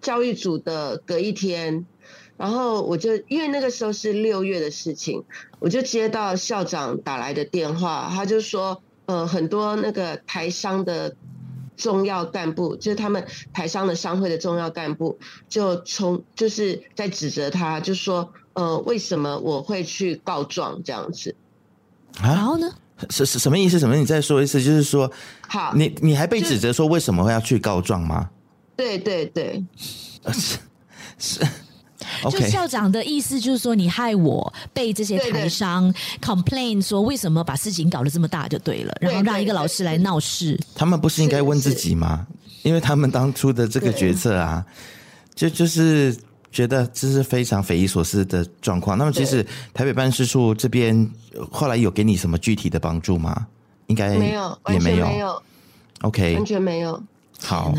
[0.00, 1.84] 教育组的隔一天，
[2.36, 5.24] 然后我就因为那个时候是六月的事情，
[5.58, 11.14] 我就接到校长打来的电话，他就说，呃，很多那个台商的
[11.76, 21.34] 重要干部，就是他们台商的商会的重要干部，就从就是在指责他，就说，呃，为什么我会去告状这样子？
[22.22, 22.72] 然后呢？
[23.08, 23.78] 是是什么意思？
[23.78, 23.96] 什么？
[23.96, 25.10] 你再说一次，就是说，
[25.48, 28.28] 好，你你还被指责说为什么会要去告状吗？
[28.80, 29.64] 对对对，
[30.32, 30.58] 是
[31.18, 31.40] 是，
[32.30, 40.58] 就校长的意思就是说，你害我被这些台商 complain 说，为什么把事情搞得这么大就对了，然后让一个老师来闹事。
[40.74, 42.26] 他们不是应该问自己吗？
[42.62, 44.64] 因为他们当初的这个决策啊，
[45.34, 46.16] 就就是
[46.50, 48.96] 觉得这是非常匪夷所思的状况。
[48.96, 51.10] 那么，其实台北办事处这边
[51.50, 53.46] 后来有给你什么具体的帮助吗？
[53.86, 55.42] 应该没有，也没有，没有
[56.02, 57.02] ，OK，完全没有。
[57.42, 57.72] 好，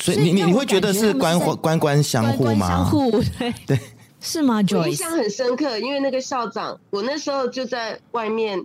[0.00, 2.68] 所以你你你会觉得是官官官相护吗？
[2.68, 3.80] 相护对 对，
[4.20, 8.64] 是吗？Joyce 印象很深刻，因为那个校长，我那时候就在外面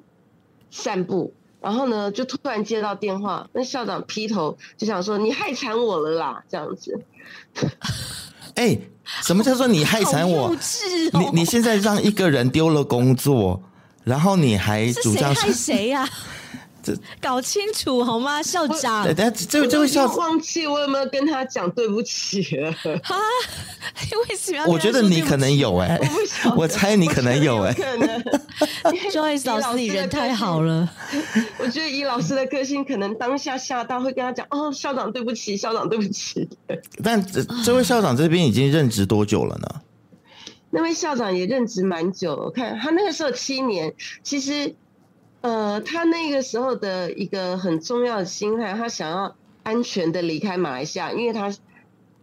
[0.71, 6.99] 散步，然后呢，就突然接到电话，那校长劈头就想说：“你害惨我了啦！”这样子。
[8.55, 8.81] 哎、欸，
[9.23, 10.49] 什么叫做你害惨我？
[11.13, 13.61] 哦、你你现在让一个人丢了工作，
[14.03, 16.09] 然后你还主张是谁害谁呀、啊？
[17.21, 19.05] 搞清楚好吗，校长？
[19.13, 22.69] 等下，这位这位校长忘记我有没有跟他讲对不起了？
[23.03, 23.15] 啊？
[24.29, 24.65] 为什么要？
[24.65, 26.09] 我觉得你可能有哎、欸，
[26.51, 27.81] 我， 我猜你可能有哎、欸。
[27.81, 28.23] 可能，
[29.11, 30.87] Joyce 老师，你人太好了。
[31.57, 36.47] 我觉得以老师的个性，可能当下吓到会跟他讲：“哦，校长对不起，校长对不起。”
[37.03, 39.67] 但这这位校长这边已经任职多久了呢？
[40.69, 43.93] 那位校长也任职蛮久，我看他那个时候七年，
[44.23, 44.75] 其实。
[45.41, 51.53] 呃，他那个时候的一个很重要的心态，他想要安全的离开马来西亚，因为他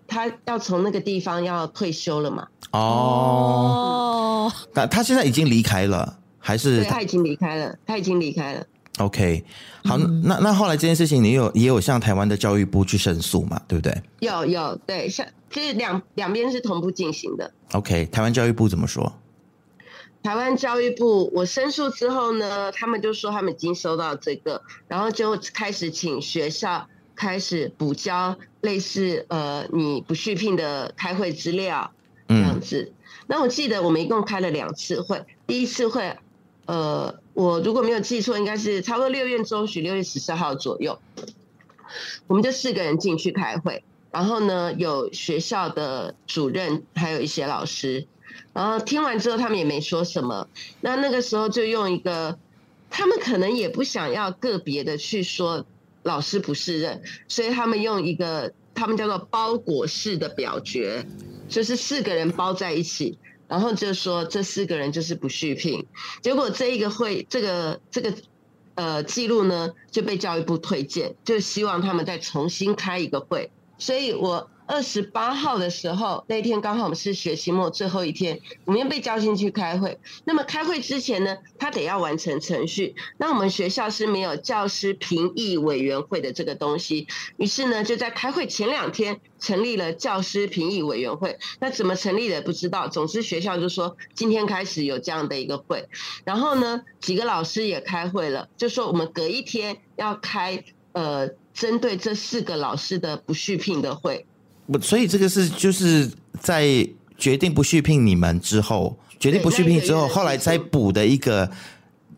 [0.06, 2.48] 他要从那个地方要退休了嘛。
[2.72, 6.96] 哦，那、嗯、他现在已经离开了，还是他？
[6.96, 8.66] 他已经离开了，他已经离开了。
[8.98, 9.44] OK，
[9.84, 13.60] 好，嗯、那那后来这件事情，你有也有向台湾的教育部去申诉嘛？
[13.66, 14.02] 对不对？
[14.20, 17.50] 有有，对，像就是两两边是同步进行的。
[17.72, 19.12] OK，台湾教育部怎么说？
[20.24, 31.92] 台湾教育部，我申诉之后呢，他们就说他们已经收到这个，然后就开始请学校开始补交类似呃你不续聘的开会资料
[32.26, 32.90] 这样子。
[32.90, 32.94] 嗯、
[33.26, 36.16] 那我记得我们一共开了两次会，第一次会，
[36.64, 40.98] 呃，我如果没有记错，应该是差不多六月中旬，六月十四号左右，
[42.28, 48.06] 我们就四个人进去开会，然后呢，有学校的主任，还有一些老师。
[48.54, 50.48] 然后听完之后，他们也没说什么。
[50.80, 52.38] 那那个时候就用一个，
[52.88, 55.66] 他们可能也不想要个别的去说
[56.04, 61.04] 老师不适任，所以他们用一个他们叫做包裹式的表决，
[61.48, 65.84] 就是四个人包在一起，然后就说这四个人就是不续聘。
[66.22, 68.14] 结果这一个会，这个这个
[68.76, 73.50] 呃记录呢就被教育部推荐，就希望他们再重新开一个会。
[73.78, 74.48] 所以我。
[74.66, 79.98] 二十八号的时候，那天刚好我们是学期末最后一天，我们要被叫进去开会。
[80.24, 82.94] 那么开会之前呢，他得要完成程序。
[83.18, 87.06] 那我们学校是没有教师评议委员会的这个东西，
[87.36, 91.38] 于是呢，就在开会前两天成立了教师评议委员会。
[91.60, 95.88] 那怎么成立的不知道，总之学校就说今天开始有这样的一个会。
[96.24, 104.26] 然后呢，几个老师也开会了，就说我们隔一天要开呃针对这四个老师的不续聘的会。
[104.66, 106.10] 不，所以这个是就是
[106.40, 106.64] 在
[107.16, 111.50] 决定不续聘你们之后，决定不续聘之后，后来再补的一个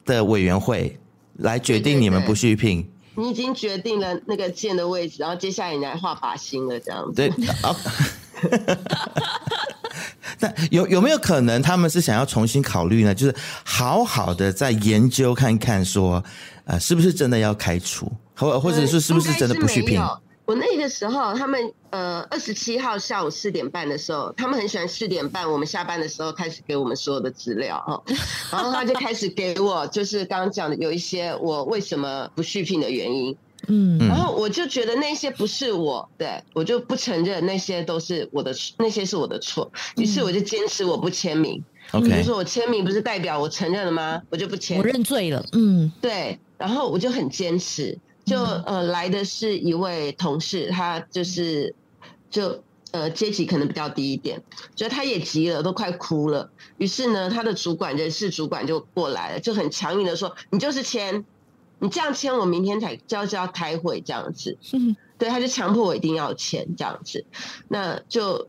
[0.04, 0.98] 的委员会
[1.38, 2.82] 来决定你们不续聘。
[2.82, 7.14] 对对对，你已经决定了那个剑的位置，然后接下来你来画靶心了，这样子。
[7.14, 7.28] 对
[7.62, 7.76] 啊。
[10.38, 13.14] 那有有没有可能他们是想要重新考虑呢？
[13.14, 13.34] 就是
[13.64, 16.22] 好好的再研究看看，说
[16.64, 19.98] 呃是不是真的要开除，或或者是是不是真的不续聘？
[20.46, 28.02] 我那个时候，他们呃二十七号下午四点半的时候，他们很喜欢四点半我们下班的时候开始给我们所有的资料哈，
[28.52, 33.36] 然后他就开始给我就是刚刚讲的有一些我为什么不续聘的原因，
[33.66, 44.22] 嗯，然后我就觉得那些不是我，对，我就不承认那些都是我的，那些是我的错，于是我就坚持我不签名，OK，就是我签名不是代表我承认了吗？
[44.30, 47.98] 我就不签，我认罪了，嗯，对，然后我就很坚持。
[48.26, 51.74] 就呃来的是一位同事，他就是
[52.28, 52.60] 就
[52.90, 54.42] 呃阶级可能比较低一点，
[54.74, 56.50] 所以他也急了，都快哭了。
[56.76, 61.24] 于是呢，他的主管人事主管就过来了，就很强硬的说：“你就是签，
[61.78, 64.58] 你这样签，我明天才就要就要开会这样子。
[65.16, 67.24] ”对，他就强迫我一定要签这样子。
[67.68, 68.48] 那就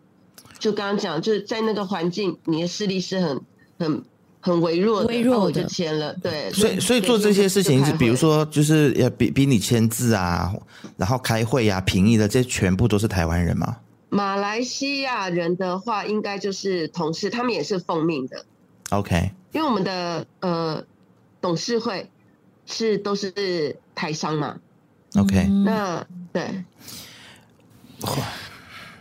[0.58, 3.42] 就刚刚讲，就是在那个环境，你的势力是很
[3.78, 4.04] 很。
[4.48, 6.14] 很微弱的，微弱的，我就签了。
[6.22, 10.54] 对，所以所以做这些事情，是比如说，就是要逼逼你签字啊，
[10.96, 13.78] 然后开会啊、评议的，这全部都是台湾人吗？
[14.10, 18.46] 马来西亚人的话，应该就是同事，他们也是奉命的。
[18.92, 20.82] OK，因为我们的呃
[21.42, 22.10] 董事会
[22.66, 24.58] 是都是台商嘛。
[25.16, 26.64] OK，那对。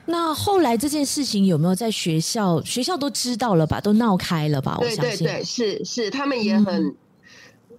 [0.06, 2.62] 那后来这件事情有没有在学校？
[2.62, 3.80] 学校都知道了吧？
[3.80, 4.78] 都闹开了吧？
[4.80, 5.02] 我相信。
[5.02, 6.94] 对对对，是是，他们也很、嗯、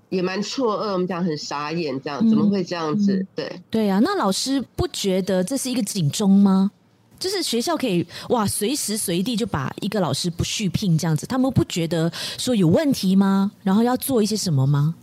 [0.09, 3.25] 也蛮错愕，我们讲很傻眼，这样、嗯、怎么会这样子？
[3.33, 6.71] 对对啊，那老师不觉得这是一个警钟吗？
[7.17, 13.51] 就是学校可以哇，随时随地就把一个老师不续聘这样子，他们不觉得说有问题吗？
[13.63, 14.93] 然后要做一些什么吗？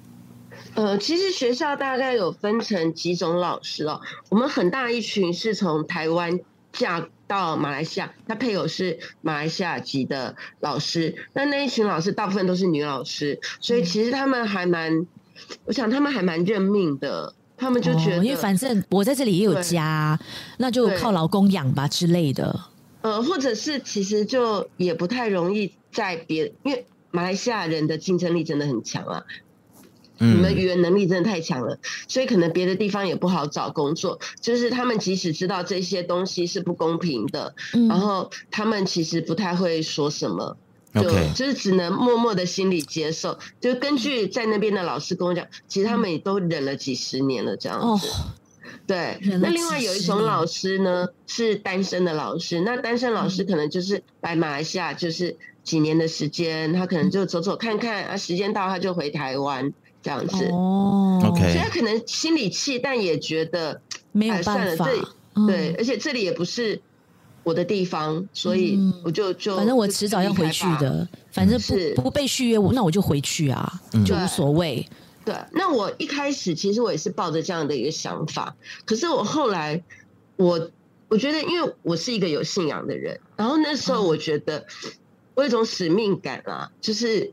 [0.75, 6.39] 呃，其实学校大概有分成几种老师哦，我们很大一群是从台湾
[6.72, 15.07] 嫁到马来西亚，他配偶是马来西亚籍的老师，那那一群老师大部分都是女老师，所以其实他们还蛮，
[15.64, 20.18] 我想他们还蛮认命的，他们就觉得，哦、因为反正我在这里也有家，
[20.59, 22.61] 那就靠老公养吧之类的。
[23.03, 29.22] 呃，或者是其实就也不太容易在别，因为马来西亚人的竞争力真的很强啊。
[30.18, 34.20] 你们语言能力真的太强了，所以可能别的地方也不好找工作。
[34.40, 37.54] 就是他们即使知道这些东西是不公平的，
[37.88, 40.56] 然后他们其实不太会说什么，
[40.94, 41.02] 就
[41.34, 43.38] 就是只能默默的心里接受。
[43.60, 48.08] 就根据在那边的老师跟我讲，其实他们也都忍了几十年了，这样子。
[48.86, 52.60] 对，那另外有一种老师呢，是单身的老师。
[52.60, 59.72] 那单身老师可能就是来马来西亚就是几年的时间，他可能就走走看看啊，时间到他就回台湾。
[60.05, 63.80] 这样子哦，OK，所以他可能心里气，但也觉得
[64.12, 64.52] 没有办法。
[64.52, 66.78] 哎、算了，这里、嗯、对，而且这里也不是
[67.42, 74.86] 我的地方，所以我就就反正我迟早要回去的，反正不是不被续约我，那我就回去啊，就无所谓。
[75.24, 79.82] 对，那我一开始其实我也是抱着这样的一个想法，可是我后来
[80.36, 80.70] 我
[81.09, 84.66] 我觉得，因为我是一个有信仰的人，然后那时候我觉得
[85.34, 87.32] 我有一种使命感啊，就是。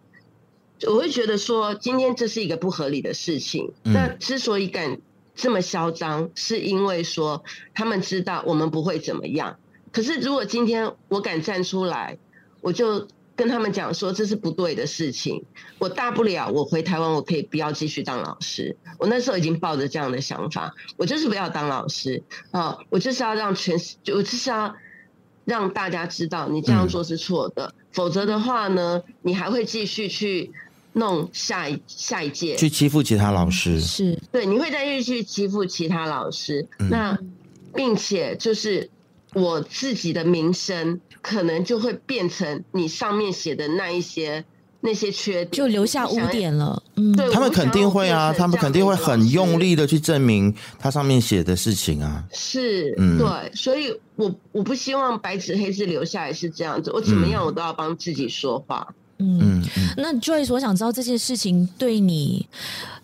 [0.87, 3.71] 我会觉得说，今天这是一个不合理的事情。
[3.83, 4.99] 那之所以敢
[5.35, 9.57] 这么嚣张，是因为说他们知道我们不会怎么样。
[9.91, 12.17] 可是如果今天我敢站出来，
[12.61, 15.43] 我就跟他们讲说这是不对的事情。
[15.77, 18.75] 我大不了我回台湾，我可以不要继续当老师。
[18.97, 23.77] 我那时候已经抱着这样的想法，我就是不要当老师啊，我就是要让全，
[24.07, 24.73] 我就是要
[25.45, 27.73] 让大家知道你这样做是错的。
[27.91, 30.51] 否则的话呢，你还会继续去。
[30.93, 32.55] 弄下一下一届。
[32.55, 34.17] 去欺负其他老师，是。
[34.31, 37.17] 对，你会再继续去欺负其他老师，嗯、那
[37.73, 38.89] 并且就是
[39.33, 44.43] 我自己的名声可能就会变成你上面写的那一些
[44.81, 46.81] 那些缺点，就留下污点了。
[46.95, 52.23] 嗯，对，他们肯定会啊，他们肯定会很用力的去证明他上面写的事情啊。
[52.33, 58.93] 是，嗯，对，所以我我不希望白纸黑字留下来是这样子，我怎么样我都要帮自己说话。
[59.21, 62.47] 嗯嗯，那 Joyce，我想知道这件事情对你，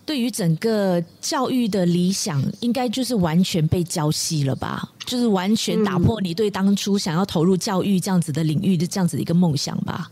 [0.04, 4.90] 对于整个教育的理想，应该就是完全被浇熄了吧？
[5.06, 10.10] 就是完全打破你对当初想要投入教育这样子的领域的这样子的一个梦想吧？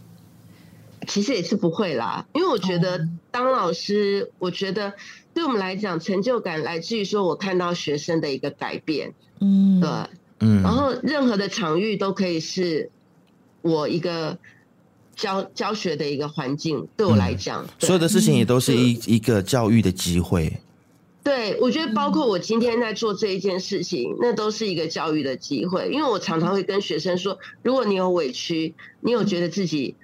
[1.07, 4.95] 其实也是不会啦，因为我觉得当老师，我觉得
[5.35, 9.13] 对我们来讲，成就感来自于说我看到学生的一个改变。
[9.41, 9.91] 嗯，对，
[10.41, 12.91] 嗯，然后任何的场域都可以是
[13.63, 14.39] 我一个。
[15.17, 20.61] 教教学的一个环境，对我来讲，嗯、所有的事情也都是一、嗯、一个教育的机会。
[21.25, 25.89] 对，我觉得包括我今天在做这一件事情，嗯、那都是一个教育的机会。
[25.91, 29.97] 因为我常常会跟学生说，如果你有委屈，你有觉得自己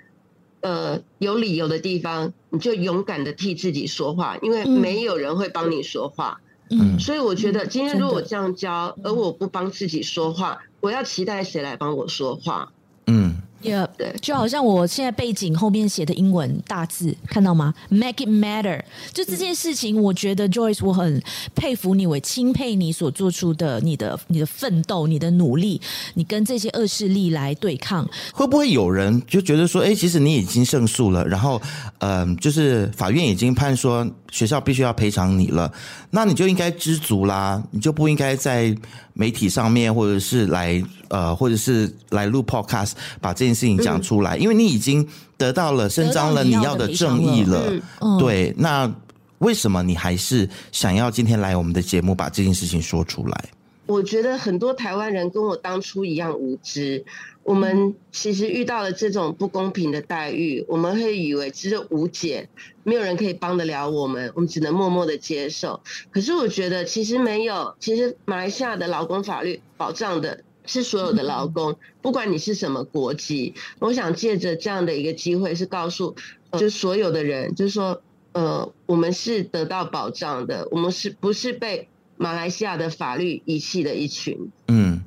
[0.63, 6.41] 呃有理由的地方，你就勇敢的替自己说话，因为没有人会帮你说话。
[6.71, 12.73] 嗯，所以我觉得今天如果我这样教，而我不帮自己说话，我要期待谁来帮我说话？
[13.07, 13.43] 嗯。
[13.63, 18.83] Yeah, 对，就好像我现在背景后面写的英文大字，看到吗？Make it matter。
[19.13, 21.23] 就这件事情，我觉得 Joyce，我很
[21.55, 25.81] 佩服你，我钦佩你所做出的你的你的奋斗、你的努力，
[26.15, 28.09] 你跟这些恶势力来对抗。
[28.33, 31.61] 会不会有人就觉得说，哎，其实你已经胜诉了，然后，
[31.99, 35.73] 嗯、呃，就是法院已经判说学校必须要赔偿你了，
[36.11, 38.75] 那你就应该知足啦，你就不应该在
[39.13, 47.71] 媒体上面或者是来呃，或者是来录 Podcast 把这件事情讲出来，嗯、因为你已经得到了伸张了你要的正义了。
[47.71, 48.93] 了嗯、对，那
[49.39, 53.45] 为什么你还是想要今天来我们的节目把这件事情说出来？
[53.87, 57.05] 我觉得很多台湾人跟我当初一样无知。
[57.43, 62.49] 我们其实遇到了这种不公平的待遇，我们会以为只有无解，
[62.85, 65.81] 没有人可以帮得了我们，我们只能默默的接受。
[66.13, 73.55] 可是我觉得其实没有，其实马来西亚的劳工法律保障的是所有的劳工，不管你是什么国籍。
[73.79, 76.15] 我想借着这样的一个机会，是告诉
[76.53, 78.01] 就所有的人，就是说，
[78.33, 84.39] 呃，我们是得到保障的，我们是不是被马来西亚的法律遗弃的一群？
[84.69, 85.03] 嗯。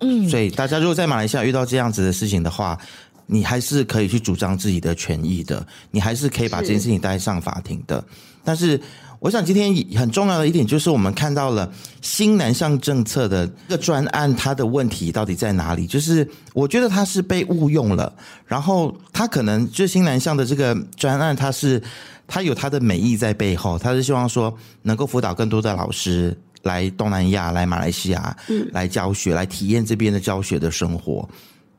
[0.00, 2.78] 嗯，所以大家如果在马来西亚遇到这样子的事情的话，
[3.26, 7.98] 你还是可以去主张自己的权益的，你还是可以把这件事情带上法庭的。
[7.98, 8.06] 是。
[8.44, 8.80] 但是，
[9.20, 15.86] 我想今天很重要的一点就是，我们看到了新南向政策的这个专案，它的问题到底在哪里？
[15.86, 18.12] 就是我觉得它是被误用了，
[18.46, 21.82] 然后它可能就是新南向的这个专案，它是
[22.26, 26.36] 它有它的美意在背后，它是希望说能够辅导更多的老师。
[26.64, 28.36] 来东南亚，来马来西亚，
[28.72, 31.26] 来教学，来体验这边的教学的生活。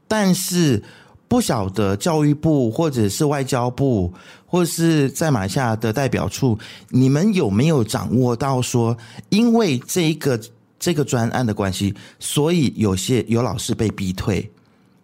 [0.08, 0.82] 但是
[1.30, 4.12] 不晓得教育部或者是外交部，
[4.48, 6.58] 或者是在马来西亚的代表处，
[6.90, 8.98] 你们有没有掌握到说，
[9.30, 10.38] 因为这一个
[10.80, 14.52] 这个专案的关系，所以有些有老师被逼退，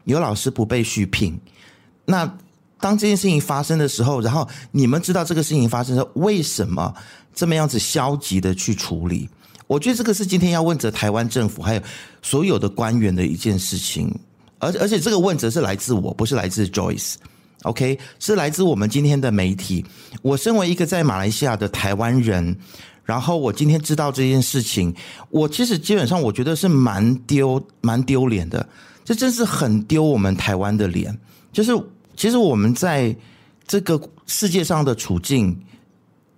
[0.06, 1.40] 有老师不被续聘。
[2.06, 2.26] 那
[2.80, 6.92] 当这件事情发生的时候，然后你们知道这个事情发生的时候，为什么
[7.36, 9.30] 这么样子消极的去处理？
[9.68, 11.82] 我觉得这个是今天要问责台湾政府还有
[12.24, 14.12] 所有的官员的一件事情。
[14.66, 19.86] 而而且这个问责是来自我，不是来自 Joyce，OK，是来自我们今天的媒体。
[20.22, 22.58] 我身为一个在马来西亚的台湾人，
[23.04, 24.94] 然后我今天知道这件事情，
[25.30, 28.68] 我其实基本上我觉得是蛮丢蛮丢脸的，
[29.04, 31.16] 这真是很丢我们台湾的脸。
[31.54, 31.72] 就是
[32.18, 33.16] 其实我们在
[33.68, 35.56] 这个世界上的处境，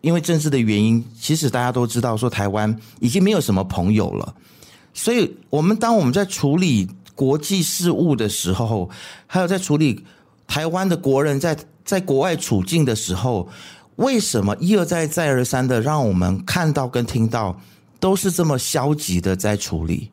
[0.02, 4.36] 因为政治的原因，其实大家都知道说台湾已经没有什么朋友了。
[4.94, 6.88] 所以，我们当我们在处理
[7.18, 8.88] 国际事务的时候，
[9.26, 10.06] 还有在处理
[10.46, 13.50] 台湾的国人在在国外处境的时候，
[13.96, 17.60] 为什么一而再再而三的让我们看到跟听到
[18.00, 20.12] 都是这么消极的在处理？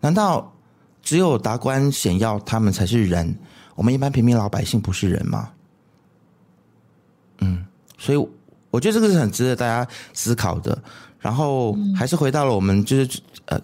[0.00, 0.52] 难道
[1.00, 3.38] 只有达官显要他们才是人？
[3.76, 5.50] 我们一般平民老百姓不是人吗？
[7.38, 7.64] 嗯，
[7.96, 8.18] 所以
[8.70, 10.76] 我觉得这个是很值得大家思考的。
[11.20, 13.60] 然后还是回到了我们就是呃。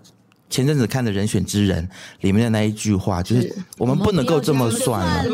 [0.51, 1.88] 前阵子看的人选之人
[2.20, 5.24] 里面的那一句话，就是我们不能够这么算了。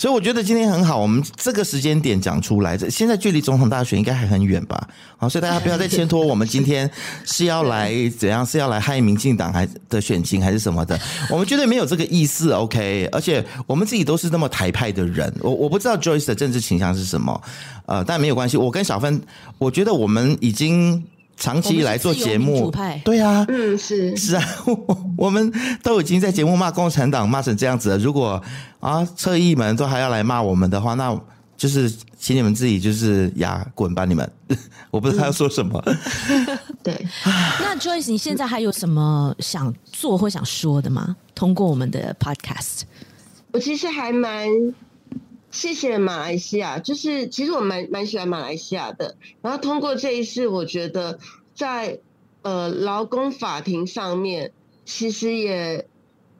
[0.00, 4.88] 所以我觉得今天很好，我们这个时间点讲出来，现在距离总统大选应该还很远吧？
[5.16, 6.88] 好，所以大家不要再牵拖，我们今天
[7.24, 8.38] 是要来怎样？
[8.46, 10.96] 是要来害民进党还的选情还是什么的？
[11.28, 13.08] 我们绝对没有这个意思，OK？
[13.10, 17.42] 而且我们自己都是那么台派的人，我我不知道 Joyce 的政治倾向是什么，
[17.86, 18.56] 呃，但没有关系。
[18.56, 19.20] 我跟小芬，
[19.58, 21.02] 我觉得我们已经。
[21.38, 22.70] 长期以来做节目，
[23.04, 27.98] 对啊，嗯，是是啊，我我们都已经在节目骂共产党骂成这样子了。
[27.98, 28.42] 如果
[28.80, 31.16] 啊，侧翼们都还要来骂我们的话，那
[31.56, 34.28] 就是请你们自己就是呀滚吧，你们，
[34.90, 35.80] 我不知道要说什么。
[35.86, 37.06] 嗯、对，
[37.62, 41.16] 那 Joyce，你现在还有什么想做或想说的吗？
[41.34, 42.82] 通过我们的 Podcast，
[43.52, 44.48] 我其实还蛮。
[45.58, 49.16] 谢谢马来西亚，就是其实我蛮蛮喜欢马来西亚的。
[49.42, 51.18] 然后通过这一次，我觉得
[51.52, 51.98] 在
[52.42, 54.52] 呃劳工法庭上面，
[54.84, 55.88] 其实也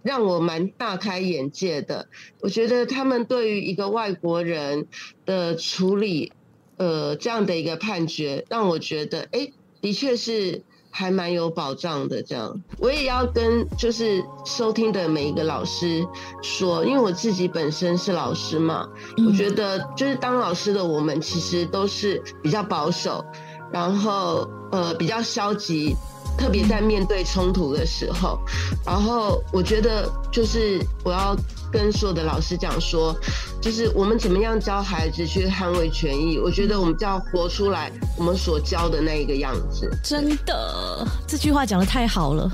[0.05, 2.07] 让我蛮大开眼界的。
[2.39, 4.87] 我觉得他们对于一个外国人
[5.27, 6.33] 的处理，
[6.77, 9.51] 呃这样的一个判决，让我觉得，哎，
[9.81, 10.63] 的确是。
[10.99, 16.05] 还蛮有保障的，这样我也要跟就是收听的每一个老师
[16.43, 18.89] 说，因为我自己本身是老师嘛，
[19.25, 23.25] 我觉得就是当老师的我们其实都是比较保守，
[23.71, 25.95] 然后呃比较消极。
[26.39, 28.39] 特别在面对冲突的时候，
[28.87, 31.37] 然后我觉得就是我要
[31.71, 33.15] 跟所有的老师讲说，
[33.61, 39.91] 就是我们怎么样教孩子去捍卫权益，我觉得我们就要活出来我们所教的那一个样子。
[40.03, 42.49] 真的，这句话讲的太好了，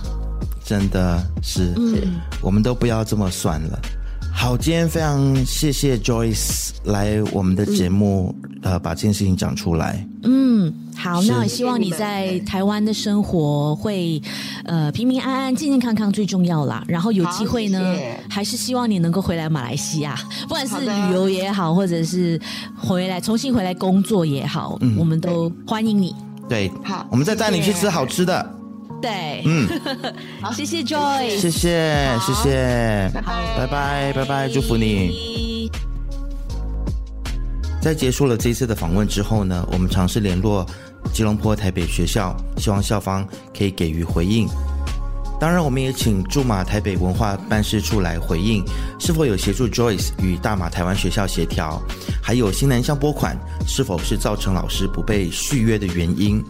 [0.65, 3.79] 真的是，嗯，我们都不要这么算了。
[4.37, 10.07] 好，今天非常谢谢 Joyce 来我们的节目，嗯、呃，把这件事情讲出来。
[10.23, 14.21] 嗯，好，那希望你在台湾的生活会
[14.65, 16.85] 呃平平安安、健健康康最重要啦。
[16.87, 20.15] 然后有机会呢，谢谢还是希望你能够回来马来西亚，
[20.47, 22.39] 不管是旅游也好，或者是
[22.77, 26.15] 回来重新回来工作也好，嗯、我们都欢迎你。
[26.51, 28.55] 对，好，我们再带你去吃好吃的。
[29.05, 29.69] 对，嗯，
[30.41, 33.23] 好，谢谢 Joy，谢谢，谢谢，拜拜，
[33.59, 35.71] 拜拜，拜拜，祝福你。
[37.83, 40.65] 在结束了这一次的访问之后呢，我们尝试联络
[41.13, 44.49] 吉隆坡台北学校，希望校方可以给予回应。
[45.39, 48.65] 当然，我们也请驻马台北文化办事处来回应，
[48.99, 51.79] 是否有协助 Joyce 与大马台湾学校协调，
[52.23, 53.37] 还有新南向拨款
[53.67, 56.43] 是否是造成老师不被续约的原因。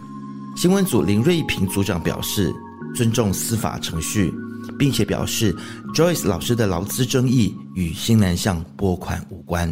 [0.55, 2.55] 新闻组林瑞平组长表示，
[2.95, 4.33] 尊重司法程序，
[4.79, 5.53] 并且表示
[5.93, 9.69] Joyce 老师的劳资争议与新南向拨款无关。